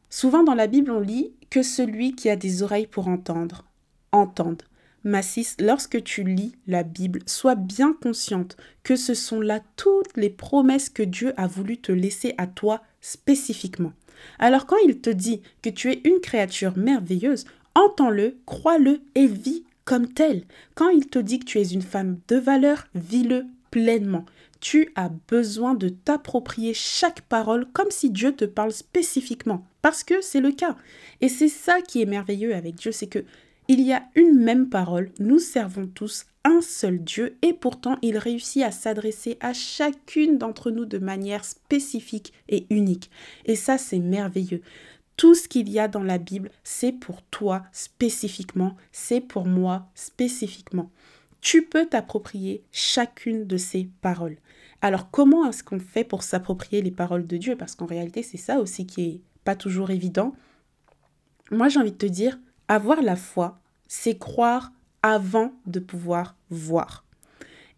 Souvent 0.09 0.45
dans 0.45 0.55
la 0.55 0.67
Bible, 0.67 0.91
on 0.91 1.01
lit 1.01 1.33
que 1.51 1.63
celui 1.63 2.15
qui 2.15 2.31
a 2.31 2.37
des 2.37 2.63
oreilles 2.63 2.87
pour 2.87 3.09
entendre, 3.09 3.65
entende. 4.13 4.63
Ma 5.05 5.23
sis, 5.23 5.57
lorsque 5.59 6.03
tu 6.03 6.25
lis 6.25 6.55
la 6.67 6.83
Bible, 6.83 7.21
sois 7.27 7.55
bien 7.55 7.97
consciente 8.01 8.57
que 8.83 8.97
ce 8.97 9.15
sont 9.15 9.41
là 9.41 9.61
toutes 9.77 10.17
les 10.17 10.31
promesses 10.31 10.89
que 10.89 11.03
Dieu 11.03 11.33
a 11.37 11.47
voulu 11.47 11.79
te 11.79 11.93
laisser 11.93 12.35
à 12.39 12.47
toi 12.47 12.83
spécifiquement. 13.01 13.93
Alors 14.39 14.67
quand 14.67 14.77
il 14.87 15.01
te 15.01 15.11
dit 15.11 15.43
que 15.63 15.71
tu 15.71 15.91
es 15.91 16.01
une 16.05 16.21
créature 16.21 16.77
merveilleuse, 16.77 17.45
entends-le, 17.75 18.37
crois-le 18.47 19.01
et 19.15 19.27
vis 19.27 19.65
comme 19.85 20.13
tel. 20.13 20.45
Quand 20.75 20.91
il 20.91 21.07
te 21.09 21.19
dit 21.19 21.41
que 21.41 21.45
tu 21.45 21.59
es 21.59 21.73
une 21.73 21.83
femme 21.83 22.19
de 22.29 22.37
valeur, 22.37 22.87
vis-le 22.95 23.47
pleinement. 23.71 24.25
Tu 24.61 24.93
as 24.95 25.11
besoin 25.29 25.75
de 25.75 25.89
t'approprier 25.89 26.73
chaque 26.73 27.23
parole 27.23 27.67
comme 27.73 27.91
si 27.91 28.11
Dieu 28.11 28.33
te 28.33 28.45
parle 28.45 28.73
spécifiquement, 28.73 29.67
parce 29.81 30.05
que 30.05 30.21
c'est 30.21 30.41
le 30.41 30.53
cas. 30.53 30.77
Et 31.21 31.29
c'est 31.29 31.49
ça 31.49 31.81
qui 31.81 32.01
est 32.01 32.07
merveilleux 32.07 32.55
avec 32.55 32.77
Dieu, 32.77 32.93
c'est 32.93 33.09
que 33.09 33.25
il 33.69 33.81
y 33.81 33.93
a 33.93 34.05
une 34.15 34.39
même 34.39 34.69
parole, 34.69 35.11
nous 35.19 35.39
servons 35.39 35.87
tous 35.87 36.27
un 36.45 36.61
seul 36.61 36.99
Dieu 37.03 37.37
et 37.43 37.53
pourtant 37.53 37.97
il 38.03 38.19
réussit 38.19 38.63
à 38.63 38.73
s'adresser 38.73 39.37
à 39.41 39.53
chacune 39.53 40.39
d'entre 40.39 40.71
nous 40.71 40.85
de 40.85 40.99
manière 40.99 41.45
spécifique 41.45 42.33
et 42.49 42.67
unique. 42.71 43.11
Et 43.45 43.55
ça 43.55 43.79
c'est 43.79 44.01
merveilleux. 44.01 44.63
Tout 45.17 45.35
ce 45.35 45.47
qu'il 45.47 45.69
y 45.69 45.79
a 45.79 45.89
dans 45.89 46.03
la 46.03 46.19
Bible, 46.19 46.51
c'est 46.65 46.93
pour 46.93 47.23
toi 47.23 47.63
spécifiquement, 47.71 48.77
c'est 48.91 49.21
pour 49.21 49.47
moi 49.47 49.89
spécifiquement. 49.95 50.91
Tu 51.41 51.63
peux 51.63 51.87
t'approprier 51.87 52.65
chacune 52.73 53.47
de 53.47 53.57
ces 53.57 53.89
paroles. 54.01 54.39
Alors 54.81 55.11
comment 55.11 55.49
est-ce 55.49 55.63
qu'on 55.63 55.79
fait 55.79 56.05
pour 56.05 56.25
s'approprier 56.25 56.83
les 56.83 56.91
paroles 56.91 57.27
de 57.27 57.37
Dieu? 57.37 57.57
Parce 57.57 57.77
qu'en 57.77 57.87
réalité, 57.87 58.23
c'est 58.23 58.37
ça 58.37 58.59
aussi 58.59 58.87
qui 58.87 59.03
est 59.03 59.21
pas 59.45 59.55
toujours 59.55 59.91
évident. 59.91 60.35
Moi, 61.51 61.69
j'ai 61.69 61.79
envie 61.79 61.93
de 61.93 61.97
te 61.97 62.07
dire, 62.07 62.39
avoir 62.69 63.03
la 63.03 63.17
foi, 63.17 63.61
c'est 63.89 64.19
croire 64.19 64.73
avant 65.03 65.53
de 65.67 65.81
pouvoir 65.81 66.37
voir. 66.51 67.05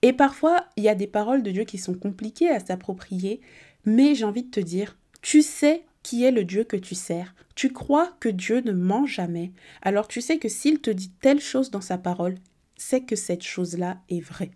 Et 0.02 0.12
parfois, 0.12 0.66
il 0.76 0.84
y 0.84 0.88
a 0.88 0.94
des 0.94 1.06
paroles 1.06 1.42
de 1.42 1.50
Dieu 1.50 1.64
qui 1.64 1.78
sont 1.78 1.94
compliquées 1.94 2.50
à 2.50 2.60
s'approprier, 2.60 3.40
mais 3.84 4.14
j'ai 4.14 4.24
envie 4.24 4.44
de 4.44 4.50
te 4.50 4.60
dire, 4.60 4.96
tu 5.22 5.42
sais 5.42 5.84
qui 6.02 6.22
est 6.22 6.30
le 6.30 6.44
Dieu 6.44 6.62
que 6.64 6.76
tu 6.76 6.94
sers. 6.94 7.34
Tu 7.56 7.72
crois 7.72 8.12
que 8.20 8.28
Dieu 8.28 8.60
ne 8.60 8.72
ment 8.72 9.06
jamais. 9.06 9.52
Alors 9.82 10.06
tu 10.06 10.20
sais 10.20 10.38
que 10.38 10.48
s'il 10.48 10.80
te 10.80 10.90
dit 10.90 11.10
telle 11.20 11.40
chose 11.40 11.70
dans 11.70 11.80
sa 11.80 11.98
parole, 11.98 12.36
c'est 12.76 13.00
que 13.00 13.16
cette 13.16 13.42
chose-là 13.42 13.98
est 14.10 14.20
vraie. 14.20 14.50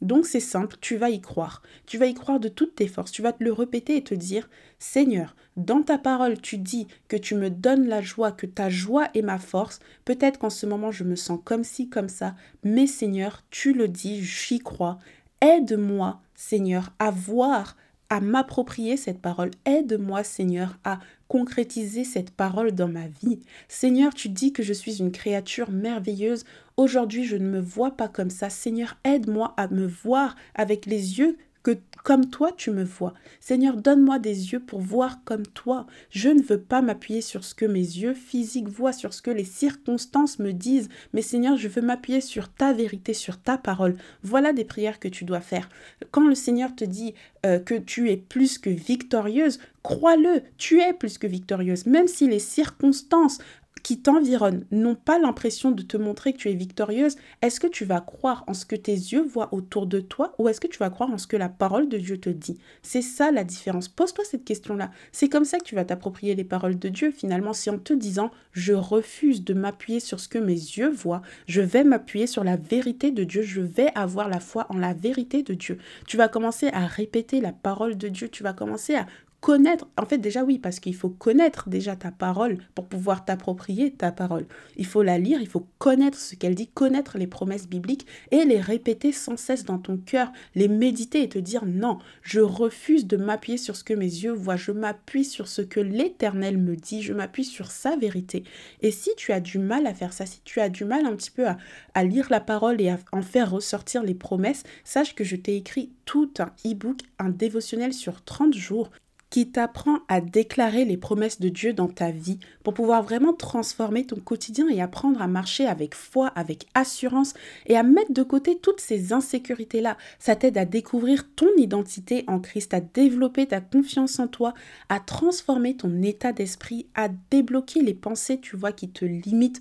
Donc 0.00 0.24
c'est 0.26 0.40
simple, 0.40 0.76
tu 0.80 0.96
vas 0.96 1.10
y 1.10 1.20
croire. 1.20 1.62
Tu 1.86 1.98
vas 1.98 2.06
y 2.06 2.14
croire 2.14 2.40
de 2.40 2.48
toutes 2.48 2.74
tes 2.74 2.88
forces. 2.88 3.12
Tu 3.12 3.22
vas 3.22 3.32
te 3.32 3.44
le 3.44 3.52
répéter 3.52 3.96
et 3.96 4.04
te 4.04 4.14
dire, 4.14 4.48
Seigneur, 4.78 5.36
dans 5.56 5.82
ta 5.82 5.98
parole, 5.98 6.40
tu 6.40 6.56
dis 6.56 6.86
que 7.08 7.16
tu 7.16 7.34
me 7.34 7.50
donnes 7.50 7.86
la 7.86 8.00
joie, 8.00 8.32
que 8.32 8.46
ta 8.46 8.70
joie 8.70 9.08
est 9.14 9.22
ma 9.22 9.38
force. 9.38 9.80
Peut-être 10.04 10.38
qu'en 10.38 10.50
ce 10.50 10.66
moment, 10.66 10.90
je 10.90 11.04
me 11.04 11.16
sens 11.16 11.38
comme 11.44 11.64
ci, 11.64 11.88
comme 11.88 12.08
ça. 12.08 12.34
Mais 12.64 12.86
Seigneur, 12.86 13.42
tu 13.50 13.72
le 13.72 13.88
dis, 13.88 14.22
j'y 14.22 14.58
crois. 14.58 14.98
Aide-moi, 15.42 16.20
Seigneur, 16.34 16.92
à 16.98 17.10
voir 17.10 17.76
à 18.10 18.20
m'approprier 18.20 18.96
cette 18.96 19.20
parole. 19.20 19.52
Aide-moi, 19.64 20.24
Seigneur, 20.24 20.76
à 20.84 20.98
concrétiser 21.28 22.04
cette 22.04 22.32
parole 22.32 22.72
dans 22.72 22.88
ma 22.88 23.06
vie. 23.22 23.38
Seigneur, 23.68 24.12
tu 24.12 24.28
dis 24.28 24.52
que 24.52 24.64
je 24.64 24.72
suis 24.72 24.98
une 24.98 25.12
créature 25.12 25.70
merveilleuse. 25.70 26.44
Aujourd'hui, 26.76 27.24
je 27.24 27.36
ne 27.36 27.48
me 27.48 27.60
vois 27.60 27.92
pas 27.92 28.08
comme 28.08 28.30
ça. 28.30 28.50
Seigneur, 28.50 28.98
aide-moi 29.04 29.54
à 29.56 29.68
me 29.68 29.86
voir 29.86 30.34
avec 30.56 30.86
les 30.86 31.20
yeux 31.20 31.38
que 31.62 31.76
comme 32.04 32.30
toi 32.30 32.52
tu 32.56 32.70
me 32.70 32.84
vois. 32.84 33.14
Seigneur, 33.40 33.76
donne-moi 33.76 34.18
des 34.18 34.52
yeux 34.52 34.60
pour 34.60 34.80
voir 34.80 35.22
comme 35.24 35.46
toi. 35.46 35.86
Je 36.10 36.30
ne 36.30 36.42
veux 36.42 36.60
pas 36.60 36.82
m'appuyer 36.82 37.20
sur 37.20 37.44
ce 37.44 37.54
que 37.54 37.66
mes 37.66 37.80
yeux 37.80 38.14
physiques 38.14 38.68
voient, 38.68 38.92
sur 38.92 39.12
ce 39.12 39.22
que 39.22 39.30
les 39.30 39.44
circonstances 39.44 40.38
me 40.38 40.52
disent, 40.52 40.88
mais 41.12 41.22
Seigneur, 41.22 41.56
je 41.56 41.68
veux 41.68 41.82
m'appuyer 41.82 42.20
sur 42.20 42.48
ta 42.52 42.72
vérité, 42.72 43.14
sur 43.14 43.40
ta 43.40 43.58
parole. 43.58 43.96
Voilà 44.22 44.52
des 44.52 44.64
prières 44.64 45.00
que 45.00 45.08
tu 45.08 45.24
dois 45.24 45.40
faire. 45.40 45.68
Quand 46.10 46.26
le 46.26 46.34
Seigneur 46.34 46.74
te 46.74 46.84
dit 46.84 47.14
euh, 47.44 47.58
que 47.58 47.74
tu 47.74 48.10
es 48.10 48.16
plus 48.16 48.58
que 48.58 48.70
victorieuse, 48.70 49.60
crois-le, 49.82 50.42
tu 50.56 50.80
es 50.80 50.92
plus 50.92 51.18
que 51.18 51.26
victorieuse, 51.26 51.86
même 51.86 52.08
si 52.08 52.28
les 52.28 52.38
circonstances 52.38 53.38
qui 53.82 54.00
t'environnent 54.00 54.64
n'ont 54.70 54.94
pas 54.94 55.18
l'impression 55.18 55.70
de 55.70 55.82
te 55.82 55.96
montrer 55.96 56.32
que 56.32 56.38
tu 56.38 56.50
es 56.50 56.54
victorieuse, 56.54 57.16
est-ce 57.42 57.60
que 57.60 57.66
tu 57.66 57.84
vas 57.84 58.00
croire 58.00 58.44
en 58.46 58.54
ce 58.54 58.64
que 58.64 58.76
tes 58.76 58.92
yeux 58.92 59.22
voient 59.22 59.52
autour 59.52 59.86
de 59.86 60.00
toi 60.00 60.34
ou 60.38 60.48
est-ce 60.48 60.60
que 60.60 60.66
tu 60.66 60.78
vas 60.78 60.90
croire 60.90 61.10
en 61.10 61.18
ce 61.18 61.26
que 61.26 61.36
la 61.36 61.48
parole 61.48 61.88
de 61.88 61.98
Dieu 61.98 62.18
te 62.18 62.30
dit? 62.30 62.58
C'est 62.82 63.02
ça 63.02 63.30
la 63.30 63.44
différence. 63.44 63.88
Pose-toi 63.88 64.24
cette 64.24 64.44
question-là. 64.44 64.90
C'est 65.12 65.28
comme 65.28 65.44
ça 65.44 65.58
que 65.58 65.64
tu 65.64 65.74
vas 65.74 65.84
t'approprier 65.84 66.34
les 66.34 66.44
paroles 66.44 66.78
de 66.78 66.88
Dieu 66.88 67.10
finalement. 67.10 67.52
Si 67.52 67.70
en 67.70 67.78
te 67.78 67.92
disant 67.92 68.30
je 68.52 68.72
refuse 68.72 69.44
de 69.44 69.54
m'appuyer 69.54 70.00
sur 70.00 70.20
ce 70.20 70.28
que 70.28 70.38
mes 70.38 70.52
yeux 70.52 70.90
voient, 70.90 71.22
je 71.46 71.60
vais 71.60 71.84
m'appuyer 71.84 72.26
sur 72.26 72.44
la 72.44 72.56
vérité 72.56 73.10
de 73.10 73.24
Dieu, 73.24 73.42
je 73.42 73.60
vais 73.60 73.90
avoir 73.94 74.28
la 74.28 74.40
foi 74.40 74.66
en 74.70 74.78
la 74.78 74.94
vérité 74.94 75.42
de 75.42 75.54
Dieu. 75.54 75.78
Tu 76.06 76.16
vas 76.16 76.28
commencer 76.28 76.68
à 76.68 76.86
répéter 76.86 77.40
la 77.40 77.52
parole 77.52 77.96
de 77.96 78.08
Dieu, 78.08 78.28
tu 78.28 78.42
vas 78.42 78.52
commencer 78.52 78.94
à 78.94 79.06
connaître, 79.40 79.88
en 79.96 80.04
fait 80.04 80.18
déjà 80.18 80.44
oui, 80.44 80.58
parce 80.58 80.80
qu'il 80.80 80.94
faut 80.94 81.08
connaître 81.08 81.68
déjà 81.68 81.96
ta 81.96 82.10
parole 82.10 82.58
pour 82.74 82.86
pouvoir 82.86 83.24
t'approprier 83.24 83.90
ta 83.90 84.12
parole. 84.12 84.46
Il 84.76 84.86
faut 84.86 85.02
la 85.02 85.18
lire, 85.18 85.40
il 85.40 85.48
faut 85.48 85.66
connaître 85.78 86.18
ce 86.18 86.34
qu'elle 86.34 86.54
dit, 86.54 86.68
connaître 86.68 87.16
les 87.16 87.26
promesses 87.26 87.68
bibliques 87.68 88.06
et 88.30 88.44
les 88.44 88.60
répéter 88.60 89.12
sans 89.12 89.36
cesse 89.36 89.64
dans 89.64 89.78
ton 89.78 89.96
cœur, 89.96 90.30
les 90.54 90.68
méditer 90.68 91.22
et 91.22 91.28
te 91.28 91.38
dire 91.38 91.64
non, 91.66 91.98
je 92.22 92.40
refuse 92.40 93.06
de 93.06 93.16
m'appuyer 93.16 93.58
sur 93.58 93.76
ce 93.76 93.84
que 93.84 93.94
mes 93.94 94.04
yeux 94.04 94.32
voient, 94.32 94.56
je 94.56 94.72
m'appuie 94.72 95.24
sur 95.24 95.48
ce 95.48 95.62
que 95.62 95.80
l'Éternel 95.80 96.58
me 96.58 96.76
dit, 96.76 97.02
je 97.02 97.14
m'appuie 97.14 97.44
sur 97.44 97.70
sa 97.70 97.96
vérité. 97.96 98.44
Et 98.82 98.90
si 98.90 99.10
tu 99.16 99.32
as 99.32 99.40
du 99.40 99.58
mal 99.58 99.86
à 99.86 99.94
faire 99.94 100.12
ça, 100.12 100.26
si 100.26 100.40
tu 100.44 100.60
as 100.60 100.68
du 100.68 100.84
mal 100.84 101.06
un 101.06 101.16
petit 101.16 101.30
peu 101.30 101.46
à, 101.46 102.04
lire 102.04 102.28
la 102.30 102.40
parole 102.40 102.80
et 102.80 102.90
à 102.90 102.98
en 103.12 103.22
faire 103.22 103.50
ressortir 103.50 104.02
les 104.02 104.14
promesses, 104.14 104.64
sache 104.84 105.14
que 105.14 105.24
je 105.24 105.36
t'ai 105.36 105.56
écrit 105.56 105.92
tout 106.04 106.32
un 106.38 106.52
e-book, 106.66 107.00
un 107.18 107.30
dévotionnel 107.30 107.92
sur 107.92 108.24
30 108.24 108.54
jours 108.54 108.90
qui 109.30 109.48
t'apprend 109.50 110.00
à 110.08 110.20
déclarer 110.20 110.84
les 110.84 110.96
promesses 110.96 111.40
de 111.40 111.48
Dieu 111.48 111.72
dans 111.72 111.88
ta 111.88 112.10
vie 112.10 112.38
pour 112.64 112.74
pouvoir 112.74 113.02
vraiment 113.02 113.32
transformer 113.32 114.04
ton 114.04 114.16
quotidien 114.16 114.68
et 114.68 114.82
apprendre 114.82 115.22
à 115.22 115.28
marcher 115.28 115.66
avec 115.66 115.94
foi, 115.94 116.28
avec 116.28 116.66
assurance 116.74 117.34
et 117.66 117.76
à 117.76 117.84
mettre 117.84 118.12
de 118.12 118.24
côté 118.24 118.58
toutes 118.58 118.80
ces 118.80 119.12
insécurités-là. 119.12 119.96
Ça 120.18 120.34
t'aide 120.34 120.58
à 120.58 120.64
découvrir 120.64 121.28
ton 121.36 121.48
identité 121.56 122.24
en 122.26 122.40
Christ, 122.40 122.74
à 122.74 122.80
développer 122.80 123.46
ta 123.46 123.60
confiance 123.60 124.18
en 124.18 124.26
toi, 124.26 124.52
à 124.88 124.98
transformer 124.98 125.76
ton 125.76 126.02
état 126.02 126.32
d'esprit, 126.32 126.86
à 126.94 127.08
débloquer 127.30 127.82
les 127.82 127.94
pensées, 127.94 128.40
tu 128.40 128.56
vois, 128.56 128.72
qui 128.72 128.90
te 128.90 129.04
limitent. 129.04 129.60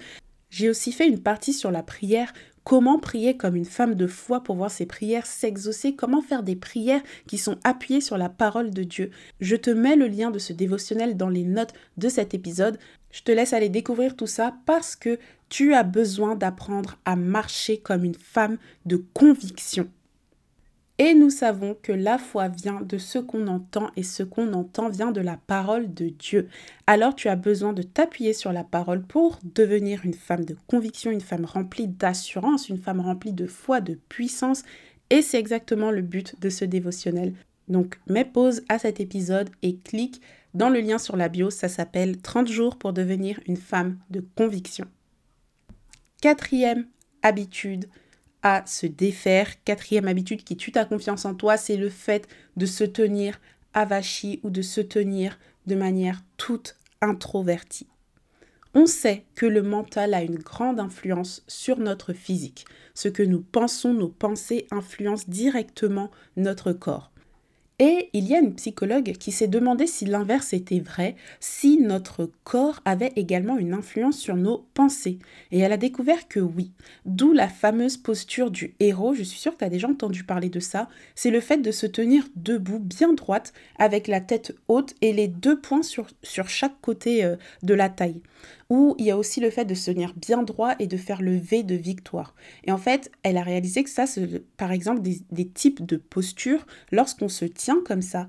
J'ai 0.50 0.70
aussi 0.70 0.92
fait 0.92 1.08
une 1.08 1.22
partie 1.22 1.54
sur 1.54 1.70
la 1.70 1.84
prière 1.84 2.34
Comment 2.70 3.00
prier 3.00 3.36
comme 3.36 3.56
une 3.56 3.66
femme 3.66 3.96
de 3.96 4.06
foi 4.06 4.44
pour 4.44 4.56
voir 4.56 4.70
ses 4.70 4.86
prières 4.86 5.26
s'exaucer? 5.26 5.96
Comment 5.96 6.22
faire 6.22 6.44
des 6.44 6.56
prières 6.56 7.02
qui 7.26 7.40
sont 7.40 7.58
appuyées 7.64 8.00
sur 8.00 8.16
la 8.16 8.30
parole 8.30 8.70
de 8.70 8.84
Dieu? 8.84 9.10
Je 9.40 9.56
te 9.56 9.72
mets 9.72 9.96
le 9.96 10.06
lien 10.06 10.30
de 10.30 10.38
ce 10.38 10.54
dévotionnel 10.54 11.18
dans 11.18 11.30
les 11.30 11.46
notes 11.46 11.74
de 11.98 12.10
cet 12.10 12.36
épisode. 12.36 12.78
Je 13.10 13.24
te 13.24 13.32
laisse 13.32 13.54
aller 13.54 13.70
découvrir 13.70 14.16
tout 14.16 14.28
ça 14.28 14.54
parce 14.68 14.96
que 14.96 15.18
tu 15.50 15.74
as 15.74 15.82
besoin 15.82 16.36
d'apprendre 16.36 17.00
à 17.06 17.16
marcher 17.16 17.80
comme 17.80 18.04
une 18.04 18.14
femme 18.14 18.60
de 18.86 19.04
conviction. 19.16 19.90
Et 21.02 21.14
nous 21.14 21.30
savons 21.30 21.78
que 21.82 21.94
la 21.94 22.18
foi 22.18 22.50
vient 22.50 22.82
de 22.82 22.98
ce 22.98 23.20
qu'on 23.20 23.48
entend 23.48 23.90
et 23.96 24.04
ce 24.04 24.22
qu'on 24.22 24.52
entend 24.52 24.90
vient 24.90 25.12
de 25.12 25.22
la 25.22 25.38
parole 25.38 25.94
de 25.94 26.10
Dieu. 26.10 26.50
Alors 26.88 27.16
tu 27.16 27.30
as 27.30 27.38
besoin 27.38 27.72
de 27.72 27.84
t'appuyer 27.84 28.34
sur 28.34 28.52
la 28.52 28.66
parole 28.66 29.02
pour 29.04 29.40
devenir 29.56 30.04
une 30.04 30.14
femme 30.14 30.44
de 30.44 30.58
conviction, 30.68 31.10
une 31.10 31.22
femme 31.22 31.46
remplie 31.46 31.88
d'assurance, 31.88 32.68
une 32.68 32.78
femme 32.78 33.00
remplie 33.00 33.32
de 33.32 33.48
foi, 33.48 33.80
de 33.80 33.98
puissance. 34.10 34.64
Et 35.10 35.22
c'est 35.22 35.40
exactement 35.40 35.90
le 35.90 36.02
but 36.02 36.36
de 36.42 36.50
ce 36.50 36.66
dévotionnel. 36.66 37.34
Donc 37.70 37.98
mets 38.08 38.26
pause 38.26 38.64
à 38.68 38.78
cet 38.78 39.00
épisode 39.00 39.50
et 39.62 39.78
clique 39.78 40.22
dans 40.54 40.70
le 40.70 40.82
lien 40.82 40.98
sur 40.98 41.16
la 41.16 41.30
bio. 41.30 41.50
Ça 41.50 41.70
s'appelle 41.70 42.22
30 42.22 42.50
jours 42.50 42.78
pour 42.78 42.92
devenir 42.92 43.40
une 43.48 43.58
femme 43.58 43.98
de 44.10 44.22
conviction. 44.36 44.86
Quatrième 46.22 46.88
habitude, 47.22 47.88
à 48.44 48.66
se 48.66 48.86
défaire. 48.86 49.64
Quatrième 49.64 50.08
habitude 50.08 50.44
qui 50.44 50.58
tue 50.58 50.72
ta 50.72 50.86
confiance 50.86 51.26
en 51.26 51.36
toi, 51.36 51.58
c'est 51.58 51.78
le 51.78 51.90
fait 51.90 52.28
de 52.58 52.66
se 52.66 52.84
tenir 52.84 53.40
avachi 53.74 54.40
ou 54.44 54.50
de 54.50 54.62
se 54.62 54.82
tenir 54.82 55.38
de 55.68 55.76
manière 55.76 56.22
toute 56.38 56.76
introvertie. 57.02 57.88
On 58.76 58.86
sait 58.86 59.26
que 59.36 59.46
le 59.46 59.64
mental 59.64 60.14
a 60.14 60.22
une 60.22 60.38
grande 60.38 60.80
influence 60.80 61.44
sur 61.48 61.80
notre 61.80 62.14
physique. 62.14 62.66
Ce 62.94 63.08
que 63.08 63.24
nous 63.24 63.42
pensons, 63.42 63.94
nos 63.94 64.10
pensées 64.10 64.68
influencent 64.70 65.26
directement 65.28 66.12
notre 66.38 66.72
corps. 66.72 67.12
Et 67.82 68.10
il 68.12 68.28
y 68.28 68.36
a 68.36 68.40
une 68.40 68.56
psychologue 68.56 69.14
qui 69.14 69.32
s'est 69.32 69.48
demandé 69.48 69.88
si 69.88 70.04
l'inverse 70.06 70.52
était 70.52 70.82
vrai, 70.82 71.16
si 71.40 71.78
notre 71.78 72.30
corps 72.44 72.82
avait 72.84 73.14
également 73.16 73.58
une 73.58 73.74
influence 73.74 74.18
sur 74.18 74.36
nos 74.36 74.68
pensées. 74.74 75.18
Et 75.52 75.60
elle 75.60 75.72
a 75.72 75.78
découvert 75.78 76.28
que 76.28 76.42
oui. 76.42 76.74
D'où 77.06 77.32
la 77.32 77.48
fameuse 77.48 77.96
posture 77.96 78.52
du 78.52 78.76
héros, 78.82 79.14
je 79.14 79.24
suis 79.24 79.40
sûre 79.40 79.54
que 79.54 79.60
tu 79.60 79.64
as 79.64 79.70
déjà 79.70 79.88
entendu 79.88 80.26
parler 80.26 80.50
de 80.50 80.60
ça, 80.60 80.90
c'est 81.16 81.32
le 81.32 81.40
fait 81.40 81.60
de 81.60 81.72
se 81.72 81.86
tenir 81.86 82.28
debout, 82.36 82.80
bien 82.80 83.14
droite, 83.14 83.54
avec 83.78 84.08
la 84.08 84.20
tête 84.20 84.54
haute 84.68 84.94
et 85.00 85.14
les 85.14 85.30
deux 85.30 85.58
poings 85.58 85.84
sur, 85.84 86.08
sur 86.22 86.50
chaque 86.50 86.82
côté 86.82 87.24
euh, 87.24 87.38
de 87.64 87.74
la 87.74 87.88
taille. 87.88 88.22
Ou 88.70 88.96
il 89.00 89.06
y 89.06 89.12
a 89.12 89.18
aussi 89.18 89.40
le 89.40 89.50
fait 89.50 89.66
de 89.66 89.74
se 89.74 89.92
tenir 89.92 90.14
bien 90.16 90.44
droit 90.44 90.76
et 90.80 90.88
de 90.88 90.98
faire 90.98 91.22
le 91.22 91.36
V 91.36 91.64
de 91.64 91.76
victoire. 91.76 92.36
Et 92.66 92.72
en 92.72 92.78
fait, 92.78 93.12
elle 93.24 93.38
a 93.38 93.44
réalisé 93.44 93.84
que 93.84 93.90
ça, 93.90 94.06
c'est 94.06 94.40
par 94.58 94.72
exemple 94.72 95.02
des, 95.02 95.22
des 95.32 95.48
types 95.48 95.86
de 95.86 95.98
postures, 95.98 96.66
lorsqu'on 96.92 97.30
se 97.30 97.46
tient 97.46 97.82
comme 97.86 98.02
ça, 98.04 98.28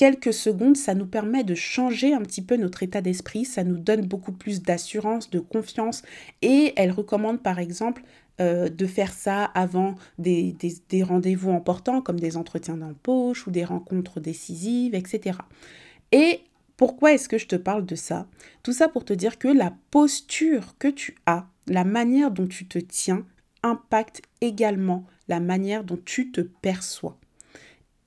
quelques 0.00 0.32
secondes, 0.32 0.78
ça 0.78 0.94
nous 0.94 1.04
permet 1.04 1.44
de 1.44 1.54
changer 1.54 2.14
un 2.14 2.22
petit 2.22 2.40
peu 2.40 2.56
notre 2.56 2.82
état 2.82 3.02
d'esprit, 3.02 3.44
ça 3.44 3.64
nous 3.64 3.76
donne 3.76 4.06
beaucoup 4.06 4.32
plus 4.32 4.62
d'assurance, 4.62 5.28
de 5.28 5.40
confiance. 5.40 6.02
Et 6.40 6.72
elle 6.76 6.90
recommande 6.90 7.42
par 7.42 7.58
exemple 7.58 8.02
euh, 8.40 8.70
de 8.70 8.86
faire 8.86 9.12
ça 9.12 9.44
avant 9.44 9.96
des, 10.18 10.56
des, 10.88 11.02
rendez-vous 11.02 11.50
importants 11.50 12.00
comme 12.00 12.18
des 12.18 12.38
entretiens 12.38 12.78
d'embauche 12.78 13.46
ou 13.46 13.50
des 13.50 13.64
rencontres 13.64 14.20
décisives, 14.20 14.94
etc. 14.94 15.36
Et 16.12 16.40
pourquoi 16.80 17.12
est-ce 17.12 17.28
que 17.28 17.36
je 17.36 17.46
te 17.46 17.56
parle 17.56 17.84
de 17.84 17.94
ça? 17.94 18.26
Tout 18.62 18.72
ça 18.72 18.88
pour 18.88 19.04
te 19.04 19.12
dire 19.12 19.38
que 19.38 19.48
la 19.48 19.74
posture 19.90 20.78
que 20.78 20.88
tu 20.88 21.14
as, 21.26 21.46
la 21.66 21.84
manière 21.84 22.30
dont 22.30 22.46
tu 22.46 22.66
te 22.66 22.78
tiens, 22.78 23.26
impacte 23.62 24.22
également 24.40 25.04
la 25.28 25.40
manière 25.40 25.84
dont 25.84 25.98
tu 26.02 26.32
te 26.32 26.40
perçois. 26.40 27.18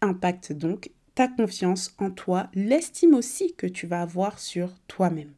Impacte 0.02 0.54
donc 0.54 0.90
ta 1.14 1.28
confiance 1.28 1.94
en 2.00 2.10
toi, 2.10 2.50
l'estime 2.56 3.14
aussi 3.14 3.54
que 3.54 3.68
tu 3.68 3.86
vas 3.86 4.02
avoir 4.02 4.40
sur 4.40 4.74
toi-même. 4.88 5.34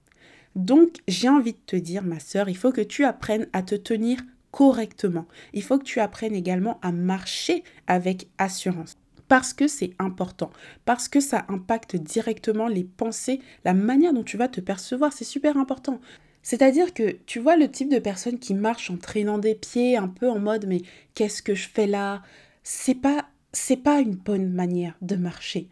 Donc, 0.55 0.99
j'ai 1.09 1.27
envie 1.27 1.51
de 1.51 1.65
te 1.65 1.75
dire, 1.75 2.03
ma 2.03 2.21
sœur, 2.21 2.47
il 2.47 2.55
faut 2.55 2.71
que 2.71 2.79
tu 2.79 3.03
apprennes 3.03 3.49
à 3.51 3.63
te 3.63 3.75
tenir 3.75 4.21
correctement. 4.51 5.27
Il 5.51 5.61
faut 5.61 5.77
que 5.77 5.83
tu 5.83 5.99
apprennes 5.99 6.35
également 6.35 6.79
à 6.81 6.93
marcher 6.93 7.65
avec 7.85 8.29
assurance. 8.37 8.95
Parce 9.27 9.53
que 9.53 9.67
c'est 9.67 9.93
important, 9.97 10.51
parce 10.85 11.07
que 11.07 11.19
ça 11.19 11.45
impacte 11.49 11.95
directement 11.95 12.67
les 12.67 12.83
pensées, 12.83 13.41
la 13.63 13.73
manière 13.73 14.13
dont 14.13 14.23
tu 14.23 14.37
vas 14.37 14.47
te 14.47 14.61
percevoir, 14.61 15.13
c'est 15.13 15.23
super 15.23 15.57
important. 15.57 15.99
C'est-à-dire 16.43 16.93
que 16.93 17.17
tu 17.25 17.39
vois 17.39 17.57
le 17.57 17.71
type 17.71 17.89
de 17.89 17.97
personne 17.97 18.37
qui 18.37 18.53
marche 18.53 18.91
en 18.91 18.97
traînant 18.97 19.39
des 19.39 19.55
pieds, 19.55 19.97
un 19.97 20.07
peu 20.07 20.29
en 20.29 20.37
mode 20.37 20.67
mais 20.67 20.83
qu'est-ce 21.15 21.41
que 21.41 21.55
je 21.55 21.67
fais 21.67 21.87
là? 21.87 22.21
C'est 22.61 22.93
pas 22.93 23.25
c'est 23.51 23.77
pas 23.77 23.99
une 23.99 24.15
bonne 24.15 24.51
manière 24.51 24.95
de 25.01 25.15
marcher. 25.15 25.69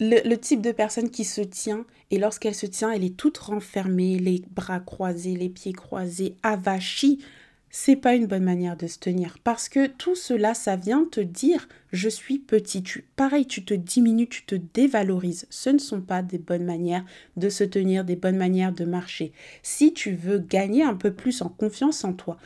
Le, 0.00 0.34
type 0.36 0.62
de 0.62 0.72
personne 0.72 1.10
qui 1.10 1.24
se 1.24 1.42
tient 1.42 1.84
et 2.10 2.18
lorsqu'elle 2.18 2.54
se 2.54 2.66
tient, 2.66 2.90
elle 2.90 3.04
est 3.04 3.16
toute 3.16 3.36
renfermée, 3.38 4.18
les 4.18 4.42
bras 4.50 4.80
croisés, 4.80 5.36
les 5.36 5.50
pieds 5.50 5.74
croisés, 5.74 6.36
avachie. 6.42 7.18
C'est 7.72 7.94
pas 7.94 8.16
une 8.16 8.26
bonne 8.26 8.42
manière 8.42 8.76
de 8.76 8.88
se 8.88 8.98
tenir 8.98 9.38
parce 9.44 9.68
que 9.68 9.86
tout 9.86 10.16
cela, 10.16 10.54
ça 10.54 10.74
vient 10.74 11.04
te 11.04 11.20
dire 11.20 11.68
je 11.92 12.08
suis 12.08 12.40
petit. 12.40 12.82
Pareil, 13.14 13.46
tu 13.46 13.64
te 13.64 13.74
diminues, 13.74 14.28
tu 14.28 14.44
te 14.44 14.56
dévalorises. 14.56 15.46
Ce 15.50 15.70
ne 15.70 15.78
sont 15.78 16.00
pas 16.00 16.22
des 16.22 16.38
bonnes 16.38 16.64
manières 16.64 17.04
de 17.36 17.48
se 17.48 17.62
tenir, 17.62 18.04
des 18.04 18.16
bonnes 18.16 18.36
manières 18.36 18.72
de 18.72 18.84
marcher. 18.84 19.32
Si 19.62 19.92
tu 19.92 20.12
veux 20.12 20.38
gagner 20.38 20.82
un 20.82 20.96
peu 20.96 21.12
plus 21.12 21.42
en 21.42 21.48
confiance 21.48 22.02
en 22.02 22.12
toi, 22.12 22.38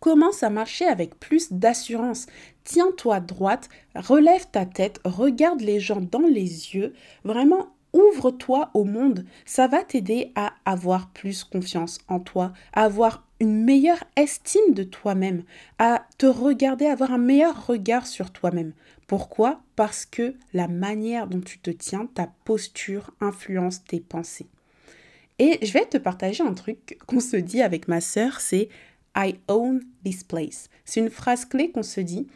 commence 0.00 0.42
à 0.42 0.50
marcher 0.50 0.86
avec 0.86 1.18
plus 1.20 1.52
d'assurance. 1.52 2.26
Tiens-toi 2.64 3.20
droite, 3.20 3.68
relève 3.94 4.46
ta 4.50 4.66
tête, 4.66 4.98
regarde 5.04 5.60
les 5.60 5.78
gens 5.78 6.00
dans 6.00 6.26
les 6.26 6.74
yeux, 6.74 6.92
vraiment 7.22 7.68
ouvre-toi 7.92 8.70
au 8.74 8.84
monde. 8.84 9.24
Ça 9.44 9.66
va 9.66 9.82
t'aider 9.82 10.32
à 10.34 10.54
avoir 10.64 11.10
plus 11.10 11.44
confiance 11.44 11.98
en 12.08 12.20
toi, 12.20 12.52
à 12.72 12.84
avoir 12.84 13.26
une 13.40 13.64
meilleure 13.64 14.04
estime 14.16 14.72
de 14.72 14.84
toi-même, 14.84 15.42
à 15.78 16.06
te 16.18 16.26
regarder, 16.26 16.86
avoir 16.86 17.12
un 17.12 17.18
meilleur 17.18 17.66
regard 17.66 18.06
sur 18.06 18.30
toi-même. 18.30 18.72
Pourquoi? 19.06 19.60
Parce 19.74 20.06
que 20.06 20.34
la 20.52 20.68
manière 20.68 21.26
dont 21.26 21.40
tu 21.40 21.58
te 21.58 21.70
tiens, 21.70 22.08
ta 22.14 22.28
posture 22.44 23.10
influence 23.20 23.84
tes 23.84 24.00
pensées. 24.00 24.46
Et 25.38 25.58
je 25.64 25.72
vais 25.72 25.86
te 25.86 25.98
partager 25.98 26.44
un 26.44 26.54
truc 26.54 26.98
qu'on 27.06 27.20
se 27.20 27.36
dit 27.36 27.62
avec 27.62 27.88
ma 27.88 28.00
sœur, 28.00 28.40
c'est 28.40 28.68
I 29.16 29.34
own 29.48 29.82
this 30.04 30.22
place. 30.22 30.68
C'est 30.84 31.00
une 31.00 31.10
phrase 31.10 31.44
clé 31.44 31.70
qu'on 31.70 31.82
se 31.82 32.00
dit 32.00 32.28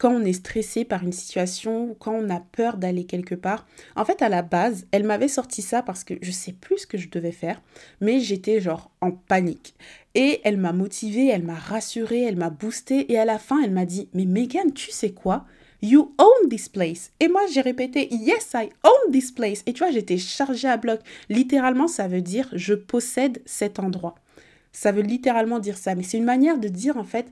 quand 0.00 0.14
on 0.14 0.24
est 0.24 0.32
stressé 0.32 0.86
par 0.86 1.04
une 1.04 1.12
situation 1.12 1.90
ou 1.90 1.94
quand 1.94 2.14
on 2.14 2.30
a 2.30 2.40
peur 2.40 2.78
d'aller 2.78 3.04
quelque 3.04 3.34
part. 3.34 3.66
En 3.96 4.06
fait, 4.06 4.22
à 4.22 4.30
la 4.30 4.40
base, 4.40 4.86
elle 4.92 5.04
m'avait 5.04 5.28
sorti 5.28 5.60
ça 5.60 5.82
parce 5.82 6.04
que 6.04 6.14
je 6.22 6.30
sais 6.30 6.52
plus 6.52 6.78
ce 6.78 6.86
que 6.86 6.96
je 6.96 7.10
devais 7.10 7.32
faire, 7.32 7.60
mais 8.00 8.18
j'étais 8.18 8.62
genre 8.62 8.90
en 9.02 9.10
panique. 9.10 9.74
Et 10.14 10.40
elle 10.42 10.56
m'a 10.56 10.72
motivée, 10.72 11.28
elle 11.28 11.44
m'a 11.44 11.54
rassurée, 11.54 12.22
elle 12.22 12.38
m'a 12.38 12.48
boostée 12.48 13.12
et 13.12 13.18
à 13.18 13.26
la 13.26 13.38
fin, 13.38 13.62
elle 13.62 13.72
m'a 13.72 13.84
dit 13.84 14.08
"Mais 14.14 14.24
Megan, 14.24 14.72
tu 14.72 14.90
sais 14.90 15.12
quoi? 15.12 15.44
You 15.82 16.14
own 16.18 16.48
this 16.48 16.70
place. 16.70 17.10
Et 17.20 17.28
moi, 17.28 17.42
j'ai 17.52 17.60
répété 17.60 18.08
Yes, 18.10 18.52
I 18.54 18.70
own 18.82 19.12
this 19.12 19.30
place. 19.32 19.62
Et 19.66 19.74
tu 19.74 19.80
vois, 19.80 19.92
j'étais 19.92 20.16
chargée 20.16 20.68
à 20.68 20.78
bloc. 20.78 21.00
Littéralement, 21.28 21.88
ça 21.88 22.08
veut 22.08 22.22
dire 22.22 22.48
je 22.52 22.72
possède 22.72 23.42
cet 23.44 23.78
endroit. 23.78 24.14
Ça 24.72 24.92
veut 24.92 25.02
littéralement 25.02 25.58
dire 25.58 25.76
ça. 25.76 25.94
Mais 25.94 26.04
c'est 26.04 26.16
une 26.18 26.24
manière 26.24 26.58
de 26.58 26.68
dire 26.68 26.96
en 26.96 27.04
fait, 27.04 27.26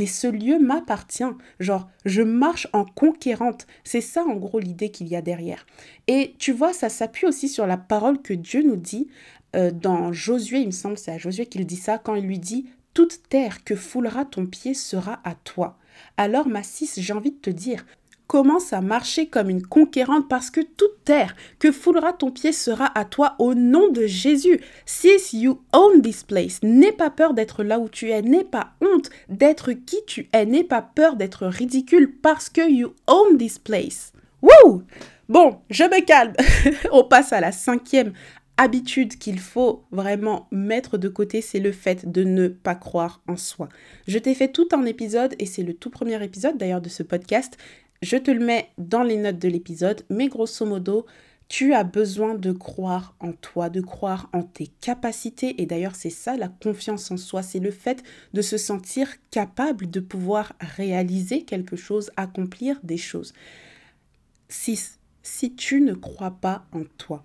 mais 0.00 0.06
ce 0.06 0.26
lieu 0.26 0.58
m'appartient. 0.58 1.30
Genre, 1.58 1.86
je 2.06 2.22
marche 2.22 2.66
en 2.72 2.86
conquérante. 2.86 3.66
C'est 3.84 4.00
ça 4.00 4.24
en 4.24 4.34
gros 4.36 4.58
l'idée 4.58 4.90
qu'il 4.90 5.08
y 5.08 5.14
a 5.14 5.20
derrière. 5.20 5.66
Et 6.06 6.36
tu 6.38 6.52
vois, 6.52 6.72
ça 6.72 6.88
s'appuie 6.88 7.26
aussi 7.26 7.50
sur 7.50 7.66
la 7.66 7.76
parole 7.76 8.22
que 8.22 8.32
Dieu 8.32 8.62
nous 8.62 8.76
dit 8.76 9.08
euh, 9.54 9.70
dans 9.70 10.10
Josué, 10.10 10.60
il 10.60 10.68
me 10.68 10.70
semble, 10.70 10.96
c'est 10.96 11.12
à 11.12 11.18
Josué 11.18 11.44
qu'il 11.44 11.66
dit 11.66 11.76
ça, 11.76 11.98
quand 11.98 12.14
il 12.14 12.24
lui 12.24 12.38
dit 12.38 12.70
Toute 12.94 13.28
terre 13.28 13.62
que 13.62 13.76
foulera 13.76 14.24
ton 14.24 14.46
pied 14.46 14.72
sera 14.72 15.20
à 15.22 15.34
toi. 15.34 15.76
Alors, 16.16 16.48
ma 16.48 16.62
j'ai 16.62 17.12
envie 17.12 17.32
de 17.32 17.36
te 17.36 17.50
dire, 17.50 17.84
commence 18.30 18.72
à 18.72 18.80
marcher 18.80 19.26
comme 19.26 19.50
une 19.50 19.66
conquérante 19.66 20.28
parce 20.28 20.50
que 20.50 20.60
toute 20.60 21.02
terre 21.04 21.34
que 21.58 21.72
foulera 21.72 22.12
ton 22.12 22.30
pied 22.30 22.52
sera 22.52 22.96
à 22.96 23.04
toi 23.04 23.34
au 23.40 23.54
nom 23.54 23.90
de 23.90 24.06
Jésus. 24.06 24.60
Sis, 24.86 25.36
you 25.36 25.60
own 25.72 26.00
this 26.00 26.22
place. 26.22 26.62
N'aie 26.62 26.92
pas 26.92 27.10
peur 27.10 27.34
d'être 27.34 27.64
là 27.64 27.80
où 27.80 27.88
tu 27.88 28.12
es. 28.12 28.22
N'aie 28.22 28.44
pas 28.44 28.74
honte 28.80 29.10
d'être 29.28 29.72
qui 29.72 29.96
tu 30.06 30.28
es. 30.32 30.46
N'aie 30.46 30.62
pas 30.62 30.80
peur 30.80 31.16
d'être 31.16 31.44
ridicule 31.44 32.14
parce 32.22 32.48
que 32.48 32.70
you 32.70 32.94
own 33.08 33.36
this 33.36 33.58
place. 33.58 34.12
Wouh! 34.42 34.84
Bon, 35.28 35.58
je 35.68 35.82
me 35.82 36.00
calme. 36.00 36.34
On 36.92 37.02
passe 37.02 37.32
à 37.32 37.40
la 37.40 37.50
cinquième 37.50 38.12
habitude 38.58 39.16
qu'il 39.16 39.40
faut 39.40 39.84
vraiment 39.90 40.46
mettre 40.52 40.98
de 40.98 41.08
côté, 41.08 41.40
c'est 41.40 41.60
le 41.60 41.72
fait 41.72 42.08
de 42.12 42.24
ne 42.24 42.46
pas 42.46 42.74
croire 42.74 43.22
en 43.26 43.36
soi. 43.36 43.70
Je 44.06 44.18
t'ai 44.18 44.34
fait 44.34 44.52
tout 44.52 44.68
un 44.72 44.84
épisode, 44.84 45.34
et 45.38 45.46
c'est 45.46 45.62
le 45.62 45.72
tout 45.72 45.88
premier 45.88 46.22
épisode 46.22 46.58
d'ailleurs 46.58 46.82
de 46.82 46.90
ce 46.90 47.02
podcast, 47.02 47.56
je 48.02 48.16
te 48.16 48.30
le 48.30 48.44
mets 48.44 48.70
dans 48.78 49.02
les 49.02 49.16
notes 49.16 49.38
de 49.38 49.48
l'épisode, 49.48 50.04
mais 50.08 50.28
grosso 50.28 50.64
modo, 50.64 51.06
tu 51.48 51.74
as 51.74 51.84
besoin 51.84 52.34
de 52.34 52.52
croire 52.52 53.14
en 53.18 53.32
toi, 53.32 53.70
de 53.70 53.80
croire 53.80 54.30
en 54.32 54.42
tes 54.42 54.68
capacités. 54.68 55.60
Et 55.60 55.66
d'ailleurs, 55.66 55.96
c'est 55.96 56.08
ça 56.08 56.36
la 56.36 56.48
confiance 56.48 57.10
en 57.10 57.16
soi, 57.16 57.42
c'est 57.42 57.58
le 57.58 57.72
fait 57.72 58.02
de 58.32 58.40
se 58.40 58.56
sentir 58.56 59.08
capable 59.30 59.90
de 59.90 60.00
pouvoir 60.00 60.52
réaliser 60.60 61.42
quelque 61.42 61.76
chose, 61.76 62.10
accomplir 62.16 62.78
des 62.84 62.96
choses. 62.96 63.32
Si, 64.48 64.80
si 65.22 65.54
tu 65.54 65.80
ne 65.80 65.92
crois 65.92 66.30
pas 66.30 66.66
en 66.72 66.84
toi, 66.98 67.24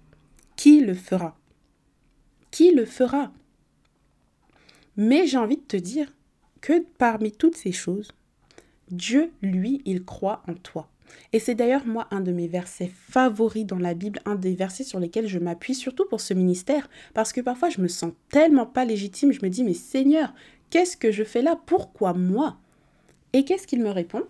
qui 0.55 0.81
le 0.81 0.95
fera? 0.95 1.37
Qui 2.49 2.71
le 2.71 2.85
fera? 2.85 3.31
Mais 4.97 5.27
j'ai 5.27 5.37
envie 5.37 5.57
de 5.57 5.61
te 5.61 5.77
dire 5.77 6.11
que 6.61 6.83
parmi 6.97 7.31
toutes 7.31 7.57
ces 7.57 7.71
choses, 7.71 8.11
Dieu, 8.91 9.31
lui, 9.41 9.81
il 9.85 10.03
croit 10.03 10.43
en 10.47 10.53
toi. 10.53 10.89
Et 11.33 11.39
c'est 11.39 11.55
d'ailleurs 11.55 11.85
moi 11.85 12.07
un 12.11 12.21
de 12.21 12.31
mes 12.31 12.47
versets 12.47 12.91
favoris 13.09 13.65
dans 13.65 13.77
la 13.77 13.93
Bible, 13.93 14.19
un 14.25 14.35
des 14.35 14.55
versets 14.55 14.83
sur 14.83 14.99
lesquels 14.99 15.27
je 15.27 15.39
m'appuie 15.39 15.75
surtout 15.75 16.05
pour 16.05 16.21
ce 16.21 16.33
ministère, 16.33 16.89
parce 17.13 17.31
que 17.33 17.41
parfois 17.41 17.69
je 17.69 17.81
me 17.81 17.87
sens 17.87 18.11
tellement 18.29 18.65
pas 18.65 18.85
légitime, 18.85 19.31
je 19.31 19.43
me 19.43 19.49
dis 19.49 19.63
mais 19.63 19.73
Seigneur, 19.73 20.33
qu'est-ce 20.69 20.97
que 20.97 21.11
je 21.11 21.23
fais 21.23 21.41
là? 21.41 21.59
Pourquoi 21.65 22.13
moi? 22.13 22.57
Et 23.33 23.45
qu'est-ce 23.45 23.67
qu'il 23.67 23.81
me 23.81 23.91
répond? 23.91 24.23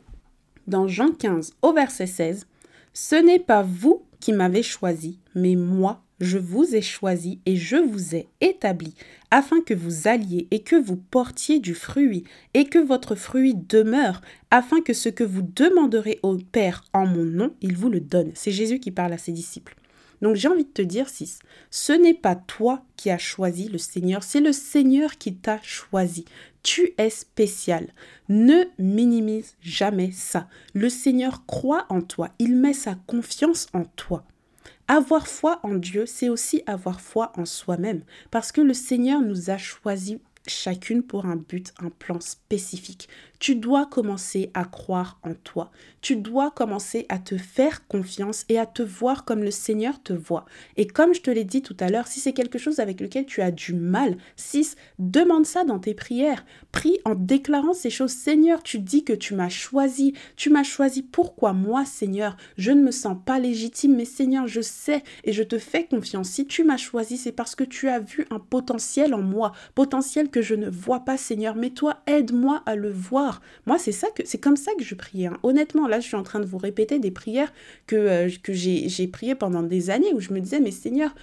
Dans 0.68 0.88
Jean 0.88 1.12
15 1.12 1.54
au 1.62 1.74
verset 1.74 2.08
16, 2.08 2.48
Ce 2.94 3.15
n'est 3.15 3.39
pas 3.39 3.62
vous 3.62 4.04
qui 4.26 4.34
m'avez 4.34 4.64
choisi, 4.64 5.20
mais 5.36 5.54
moi 5.54 6.02
je 6.20 6.40
vous 6.40 6.76
ai 6.76 6.82
choisi 6.82 7.42
et 7.46 7.56
je 7.56 7.76
vous 7.76 8.16
ai 8.16 8.28
établi, 8.42 8.96
afin 9.30 9.62
que 9.62 9.76
vous 9.76 10.08
alliez 10.08 10.48
et 10.50 10.64
que 10.64 10.76
vous 10.76 10.96
portiez 10.96 11.60
du 11.60 11.76
fruit, 11.76 12.24
et 12.56 12.66
que 12.66 12.80
votre 12.80 13.14
fruit 13.14 13.54
demeure, 13.54 14.22
afin 14.50 14.82
que 14.82 14.94
ce 14.94 15.10
que 15.10 15.24
vous 15.24 15.44
demanderez 15.44 16.20
au 16.24 16.38
Père 16.38 16.86
en 16.92 17.06
mon 17.06 17.24
nom, 17.24 17.54
il 17.62 17.78
vous 17.78 17.92
le 17.92 18.00
donne. 18.00 18.32
C'est 18.34 18.50
Jésus 18.50 18.80
qui 18.80 18.90
parle 18.90 19.14
à 19.14 19.20
ses 19.20 19.32
disciples. 19.32 19.76
Donc 20.21 20.36
j'ai 20.36 20.47
envie 20.47 20.65
de 20.65 20.69
te 20.69 20.82
dire, 20.82 21.10
6, 21.10 21.39
ce 21.71 21.93
n'est 21.93 22.13
pas 22.13 22.36
toi 22.36 22.84
qui 22.95 23.10
as 23.10 23.17
choisi 23.17 23.67
le 23.67 23.78
Seigneur, 23.78 24.23
c'est 24.23 24.39
le 24.39 24.51
Seigneur 24.51 25.17
qui 25.17 25.36
t'a 25.36 25.60
choisi. 25.62 26.25
Tu 26.63 26.93
es 26.97 27.10
spécial. 27.10 27.88
Ne 28.28 28.65
minimise 28.80 29.56
jamais 29.62 30.12
ça. 30.12 30.47
Le 30.73 30.89
Seigneur 30.89 31.45
croit 31.45 31.86
en 31.89 32.01
toi, 32.01 32.30
il 32.39 32.56
met 32.56 32.73
sa 32.73 32.95
confiance 33.08 33.67
en 33.73 33.84
toi. 33.84 34.23
Avoir 34.88 35.28
foi 35.28 35.60
en 35.63 35.75
Dieu, 35.75 36.06
c'est 36.06 36.30
aussi 36.30 36.62
avoir 36.67 37.01
foi 37.01 37.32
en 37.38 37.45
soi-même, 37.45 38.04
parce 38.30 38.51
que 38.51 38.62
le 38.62 38.73
Seigneur 38.73 39.21
nous 39.21 39.49
a 39.49 39.58
choisis 39.58 40.17
chacune 40.47 41.01
pour 41.01 41.25
un 41.25 41.36
but, 41.36 41.73
un 41.80 41.89
plan 41.89 42.19
spécifique. 42.19 43.10
Tu 43.39 43.56
dois 43.56 43.86
commencer 43.86 44.52
à 44.54 44.65
croire 44.65 45.19
en 45.24 45.34
toi. 45.34 45.71
Tu 46.02 46.15
dois 46.15 46.52
commencer 46.52 47.06
à 47.10 47.19
te 47.19 47.38
faire 47.38 47.88
confiance 47.88 48.45
et 48.50 48.60
à 48.60 48.65
te 48.65 48.84
voir 48.84 49.26
comme 49.26 49.43
le 49.43 49.52
Seigneur 49.52 50.02
te 50.02 50.13
voit. 50.13 50.45
Et 50.78 50.88
comme 50.88 51.13
je 51.13 51.21
te 51.21 51.32
l'ai 51.32 51.43
dit 51.43 51.62
tout 51.62 51.76
à 51.80 51.89
l'heure, 51.89 52.08
si 52.08 52.19
c'est 52.19 52.34
quelque 52.34 52.58
chose 52.60 52.80
avec 52.80 53.02
lequel 53.02 53.26
tu 53.26 53.41
as 53.41 53.52
du 53.52 53.74
mal, 53.74 54.17
6, 54.36 54.76
demande 55.00 55.45
ça 55.45 55.63
dans 55.63 55.80
tes 55.80 55.93
prières. 55.93 56.45
Prie 56.71 57.00
en 57.06 57.15
déclarant 57.15 57.74
ces 57.74 57.89
choses. 57.89 58.12
Seigneur, 58.12 58.63
tu 58.63 58.80
dis 58.80 59.04
que 59.04 59.13
tu 59.13 59.34
m'as 59.34 59.50
choisi. 59.50 60.13
Tu 60.36 60.50
m'as 60.50 60.63
choisi. 60.63 61.02
Pourquoi 61.02 61.54
moi, 61.54 61.86
Seigneur? 61.86 62.38
Je 62.58 62.71
ne 62.71 62.84
me 62.84 62.91
sens 62.91 63.17
pas 63.26 63.39
légitime, 63.39 63.95
mais 63.95 64.06
Seigneur, 64.06 64.48
je 64.48 64.62
sais 64.62 65.04
et 65.24 65.34
je 65.34 65.43
te 65.43 65.58
fais 65.58 65.86
confiance. 65.86 66.30
Si 66.30 66.45
tu 66.45 66.63
m'as 66.63 66.78
choisi, 66.78 67.17
c'est 67.17 67.32
parce 67.32 67.56
que 67.56 67.63
tu 67.63 67.89
as 67.89 68.00
vu 68.00 68.26
un 68.30 68.39
potentiel 68.39 69.13
en 69.13 69.21
moi, 69.21 69.54
potentiel 69.74 70.30
que 70.30 70.41
je 70.41 70.56
ne 70.56 70.69
vois 70.69 71.02
pas, 71.02 71.17
Seigneur. 71.17 71.56
Mais 71.56 71.71
toi, 71.71 72.02
aide-moi 72.08 72.62
à 72.65 72.76
le 72.76 72.91
voir. 72.91 73.25
Moi, 73.66 73.78
c'est 73.78 73.92
ça 73.92 74.08
que 74.16 74.24
c'est 74.26 74.38
comme 74.38 74.58
ça 74.58 74.72
que 74.78 74.84
je 74.84 74.96
prie. 74.96 75.28
Hein. 75.28 75.38
Honnêtement, 75.44 75.88
là, 75.88 76.00
je 76.00 76.08
suis 76.08 76.16
en 76.16 76.24
train 76.24 76.40
de 76.40 76.46
vous 76.46 76.58
répéter 76.58 77.00
des 77.00 77.12
prières 77.12 77.54
que, 77.88 77.96
euh, 77.96 78.30
j'ai 78.50 79.08
priées 79.08 79.36
pendant 79.36 79.64
des 79.64 79.90
années 79.90 80.14
où 80.14 80.20
je 80.20 80.34
me 80.34 80.40
disais, 80.40 80.60
mais 80.60 80.72
Seigneur, 80.72 81.14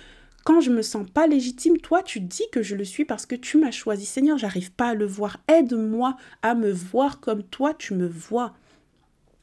quand 0.45 0.61
je 0.61 0.71
me 0.71 0.83
sens 0.83 1.07
pas 1.09 1.27
légitime, 1.27 1.79
toi 1.79 2.03
tu 2.03 2.19
dis 2.19 2.45
que 2.51 2.62
je 2.62 2.75
le 2.75 2.85
suis 2.85 3.05
parce 3.05 3.27
que 3.27 3.37
tu 3.37 3.59
m'as 3.59 3.71
choisi. 3.71 4.07
Seigneur, 4.07 4.38
j'arrive 4.38 4.73
pas 4.73 4.88
à 4.88 4.95
le 4.95 5.07
voir. 5.07 5.38
Aide-moi 5.49 6.17
à 6.43 6.55
me 6.55 6.73
voir 6.73 7.21
comme 7.21 7.45
toi 7.45 7.75
tu 7.75 7.95
me 7.95 8.09
vois. 8.09 8.55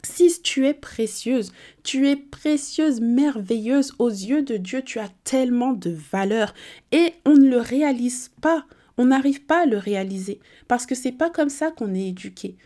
Si 0.04 0.42
tu 0.42 0.66
es 0.66 0.74
précieuse, 0.74 1.52
tu 1.84 2.08
es 2.08 2.16
précieuse, 2.16 3.02
merveilleuse 3.02 3.94
aux 4.00 4.10
yeux 4.10 4.42
de 4.42 4.56
Dieu, 4.56 4.82
tu 4.82 5.00
as 5.00 5.10
tellement 5.24 5.74
de 5.74 5.92
valeur 6.12 6.54
et 6.92 7.14
on 7.26 7.36
ne 7.36 7.50
le 7.50 7.60
réalise 7.60 8.32
pas. 8.42 8.66
On 9.02 9.06
n'arrive 9.06 9.46
pas 9.46 9.62
à 9.62 9.66
le 9.66 9.78
réaliser 9.78 10.42
parce 10.68 10.86
que 10.86 10.94
c'est 10.94 11.14
pas 11.14 11.30
comme 11.30 11.48
ça 11.48 11.72
qu'on 11.72 11.96
est 11.96 12.10
éduqué. 12.10 12.58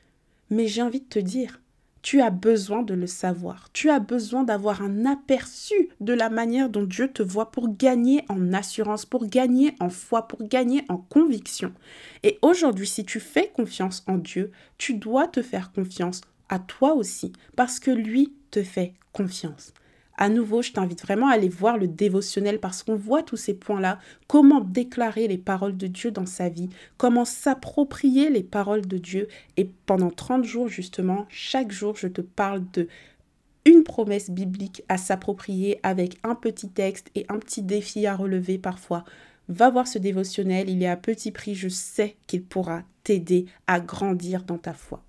Mais 0.50 0.66
j'ai 0.66 0.82
envie 0.82 1.02
de 1.02 1.06
te 1.06 1.20
dire, 1.20 1.62
tu 2.02 2.22
as 2.22 2.32
besoin 2.32 2.82
de 2.82 2.96
le 2.96 3.06
savoir. 3.06 3.70
Tu 3.72 3.92
as 3.92 4.00
besoin 4.00 4.44
d'avoir 4.44 4.82
un 4.82 5.06
aperçu 5.06 5.90
de 6.00 6.12
la 6.12 6.32
manière 6.32 6.72
dont 6.72 6.86
Dieu 6.86 7.08
te 7.08 7.22
voit 7.22 7.52
pour 7.52 7.78
gagner 7.78 8.26
en 8.30 8.52
assurance, 8.52 9.06
pour 9.06 9.28
gagner 9.28 9.76
en 9.80 9.90
foi, 9.90 10.28
pour 10.28 10.42
gagner 10.48 10.84
en 10.90 10.98
conviction. 10.98 11.72
Et 12.24 12.40
aujourd'hui, 12.42 12.88
si 12.88 13.06
tu 13.06 13.20
fais 13.20 13.52
confiance 13.56 14.04
en 14.08 14.18
Dieu, 14.18 14.52
tu 14.80 14.96
dois 14.96 15.28
te 15.28 15.44
faire 15.44 15.72
confiance 15.72 16.22
à 16.50 16.58
toi 16.58 16.96
aussi, 16.96 17.32
parce 17.56 17.80
que 17.80 17.92
lui 17.92 18.34
te 18.50 18.64
fait 18.64 18.94
confiance. 19.12 19.72
À 20.16 20.30
nouveau, 20.30 20.62
je 20.62 20.72
t'invite 20.72 21.02
vraiment 21.02 21.28
à 21.28 21.34
aller 21.34 21.50
voir 21.50 21.78
le 21.78 21.88
dévotionnel 21.88 22.60
parce 22.60 22.84
qu'on 22.84 22.96
voit 22.96 23.24
tous 23.24 23.38
ces 23.38 23.56
points-là, 23.56 24.00
comment 24.28 24.62
déclarer 24.62 25.28
les 25.28 25.40
paroles 25.40 25.76
de 25.76 25.88
Dieu 25.88 26.12
dans 26.12 26.28
sa 26.28 26.50
vie, 26.50 26.70
comment 26.98 27.26
s'approprier 27.26 28.30
les 28.30 28.44
paroles 28.44 28.86
de 28.86 28.98
Dieu. 29.00 29.28
Et 29.58 29.70
pendant 29.86 30.12
30 30.12 30.44
jours, 30.44 30.68
justement, 30.68 31.26
chaque 31.30 31.72
jour, 31.72 31.96
je 31.96 32.08
te 32.08 32.22
parle 32.22 32.64
de 32.74 32.88
une 33.66 33.84
promesse 33.84 34.30
biblique 34.30 34.84
à 34.90 34.98
s'approprier 34.98 35.80
avec 35.84 36.18
un 36.24 36.36
petit 36.36 36.70
texte 36.70 37.10
et 37.16 37.26
un 37.30 37.40
petit 37.40 37.62
défi 37.62 38.06
à 38.06 38.16
relever 38.16 38.58
parfois. 38.58 39.06
Va 39.50 39.70
voir 39.70 39.88
ce 39.88 40.00
dévotionnel, 40.00 40.70
il 40.70 40.84
est 40.84 40.88
à 40.88 40.98
petit 40.98 41.32
prix, 41.32 41.56
je 41.56 41.70
sais 41.70 42.16
qu'il 42.28 42.44
pourra 42.44 42.84
t'aider 43.04 43.46
à 43.68 43.80
grandir 43.80 44.44
dans 44.44 44.58
ta 44.58 44.74
foi. 44.74 45.04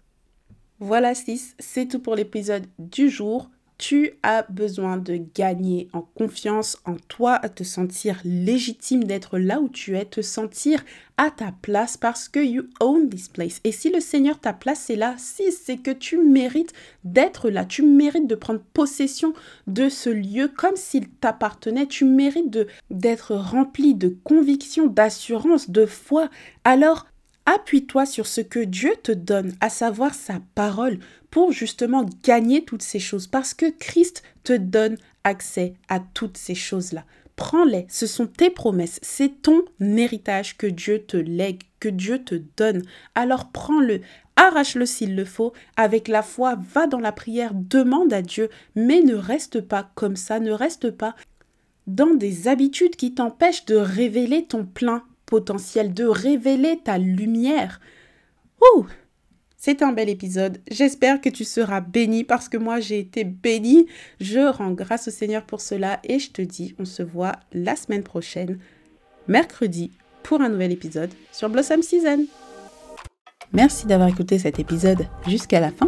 Voilà 0.81 1.14
6, 1.14 1.57
c'est 1.59 1.87
tout 1.87 2.01
pour 2.01 2.14
l'épisode 2.14 2.67
du 2.79 3.09
jour 3.09 3.51
tu 3.78 4.12
as 4.22 4.44
besoin 4.50 4.96
de 4.96 5.18
gagner 5.34 5.88
en 5.92 6.02
confiance 6.02 6.78
en 6.84 6.96
toi, 7.08 7.34
à 7.34 7.48
te 7.48 7.64
sentir 7.64 8.20
légitime 8.24 9.04
d'être 9.04 9.38
là 9.38 9.60
où 9.60 9.68
tu 9.68 9.96
es, 9.96 10.04
te 10.04 10.22
sentir 10.22 10.84
à 11.16 11.30
ta 11.30 11.52
place 11.62 11.96
parce 11.96 12.28
que 12.28 12.44
you 12.44 12.64
own 12.80 13.08
this 13.08 13.28
place. 13.28 13.60
Et 13.64 13.72
si 13.72 13.90
le 13.90 14.00
Seigneur 14.00 14.38
t'a 14.38 14.52
placé 14.52 14.96
là, 14.96 15.14
si 15.18 15.50
c'est 15.52 15.78
que 15.78 15.90
tu 15.90 16.18
mérites 16.18 16.72
d'être 17.04 17.50
là, 17.50 17.64
tu 17.64 17.82
mérites 17.82 18.26
de 18.26 18.34
prendre 18.34 18.62
possession 18.72 19.32
de 19.66 19.88
ce 19.88 20.10
lieu 20.10 20.48
comme 20.48 20.76
s'il 20.76 21.08
t'appartenait, 21.08 21.87
tu 21.87 22.04
mérites 22.04 22.58
d'être 22.90 23.34
rempli 23.34 23.94
de 23.94 24.16
conviction, 24.24 24.87
d'assurance, 24.87 25.70
de 25.70 25.87
foi. 25.87 26.30
Alors 26.64 27.06
Appuie-toi 27.46 28.06
sur 28.06 28.26
ce 28.26 28.40
que 28.40 28.60
Dieu 28.60 28.94
te 29.02 29.12
donne, 29.12 29.52
à 29.60 29.68
savoir 29.68 30.14
sa 30.14 30.40
parole, 30.54 30.98
pour 31.35 31.51
justement 31.51 32.07
gagner 32.23 32.64
toutes 32.64 32.85
ces 32.85 33.01
choses, 33.01 33.27
parce 33.27 33.55
que 33.55 33.66
Christ 33.68 34.23
te 34.44 34.53
donne 34.53 34.97
accès 35.25 35.75
à 35.88 35.99
toutes 35.99 36.38
ces 36.38 36.55
choses-là. 36.55 37.05
Prends-les, 37.35 37.87
ce 37.88 38.07
sont 38.07 38.29
tes 38.29 38.51
promesses, 38.51 39.01
c'est 39.03 39.42
ton 39.42 39.64
héritage 39.81 40.57
que 40.57 40.68
Dieu 40.68 41.01
te 41.01 41.16
lègue, 41.16 41.62
que 41.81 41.88
Dieu 41.88 42.23
te 42.23 42.37
donne. 42.57 42.85
Alors 43.16 43.51
prends-le, 43.51 44.01
arrache-le 44.37 44.87
s'il 44.87 45.16
le 45.16 45.25
faut, 45.25 45.53
avec 45.77 46.07
la 46.07 46.23
foi, 46.23 46.57
va 46.73 46.87
dans 46.87 47.01
la 47.01 47.11
prière, 47.11 47.51
demande 47.53 48.12
à 48.12 48.23
Dieu, 48.23 48.49
mais 48.77 49.01
ne 49.01 49.16
reste 49.16 49.61
pas 49.61 49.90
comme 49.97 50.14
ça, 50.14 50.38
ne 50.38 50.53
reste 50.53 50.92
pas 50.92 51.16
dans 51.88 52.14
des 52.14 52.47
habitudes 52.47 52.94
qui 52.94 53.12
t'empêchent 53.12 53.66
de 53.66 53.75
révéler 53.75 54.44
ton 54.44 54.64
plein 54.64 55.03
potentiel, 55.27 55.94
de 55.94 56.05
révéler 56.05 56.79
ta 56.85 56.97
lumière. 56.97 57.81
Ouh 58.77 58.87
c'est 59.64 59.81
un 59.81 59.92
bel 59.92 60.11
épisode. 60.11 60.61
J'espère 60.70 61.22
que 61.22 61.31
tu 61.31 61.42
seras 61.42 61.81
béni 61.81 62.22
parce 62.22 62.50
que 62.50 62.59
moi 62.59 62.81
j'ai 62.81 62.98
été 62.98 63.24
béni. 63.24 63.87
Je 64.20 64.40
rends 64.40 64.72
grâce 64.72 65.09
au 65.09 65.11
Seigneur 65.11 65.42
pour 65.42 65.62
cela 65.62 66.00
et 66.05 66.18
je 66.18 66.33
te 66.33 66.42
dis, 66.42 66.74
on 66.79 66.85
se 66.85 67.03
voit 67.03 67.37
la 67.55 67.74
semaine 67.74 68.03
prochaine, 68.03 68.59
mercredi, 69.27 69.92
pour 70.22 70.42
un 70.42 70.50
nouvel 70.50 70.70
épisode 70.70 71.09
sur 71.33 71.48
Blossom 71.48 71.81
Season. 71.81 72.27
Merci 73.55 73.87
d'avoir 73.87 74.11
écouté 74.11 74.38
cet 74.38 74.59
épisode 74.59 75.07
jusqu'à 75.27 75.61
la 75.61 75.70
fin. 75.70 75.87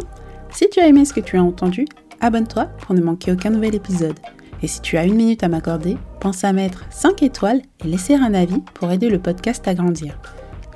Si 0.49 0.67
tu 0.71 0.79
as 0.79 0.87
aimé 0.87 1.05
ce 1.05 1.13
que 1.13 1.19
tu 1.19 1.37
as 1.37 1.43
entendu, 1.43 1.85
abonne-toi 2.19 2.65
pour 2.81 2.95
ne 2.95 3.01
manquer 3.03 3.31
aucun 3.31 3.51
nouvel 3.51 3.75
épisode. 3.75 4.19
Et 4.63 4.67
si 4.67 4.81
tu 4.81 4.97
as 4.97 5.05
une 5.05 5.13
minute 5.13 5.43
à 5.43 5.49
m'accorder, 5.49 5.97
pense 6.19 6.43
à 6.43 6.51
mettre 6.51 6.91
5 6.91 7.21
étoiles 7.21 7.61
et 7.85 7.87
laisser 7.87 8.15
un 8.15 8.33
avis 8.33 8.61
pour 8.73 8.89
aider 8.89 9.11
le 9.11 9.19
podcast 9.19 9.67
à 9.67 9.75
grandir. 9.75 10.19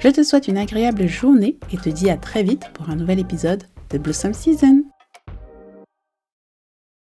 Je 0.04 0.10
te 0.10 0.24
souhaite 0.24 0.48
une 0.48 0.58
agréable 0.58 1.06
journée 1.06 1.60
et 1.72 1.78
te 1.78 1.90
dis 1.90 2.10
à 2.10 2.18
très 2.18 2.42
vite 2.42 2.72
pour 2.74 2.90
un 2.90 2.96
nouvel 2.96 3.20
épisode 3.20 3.64
de 3.92 4.00
Blossom 4.00 4.34
Season. 4.34 4.84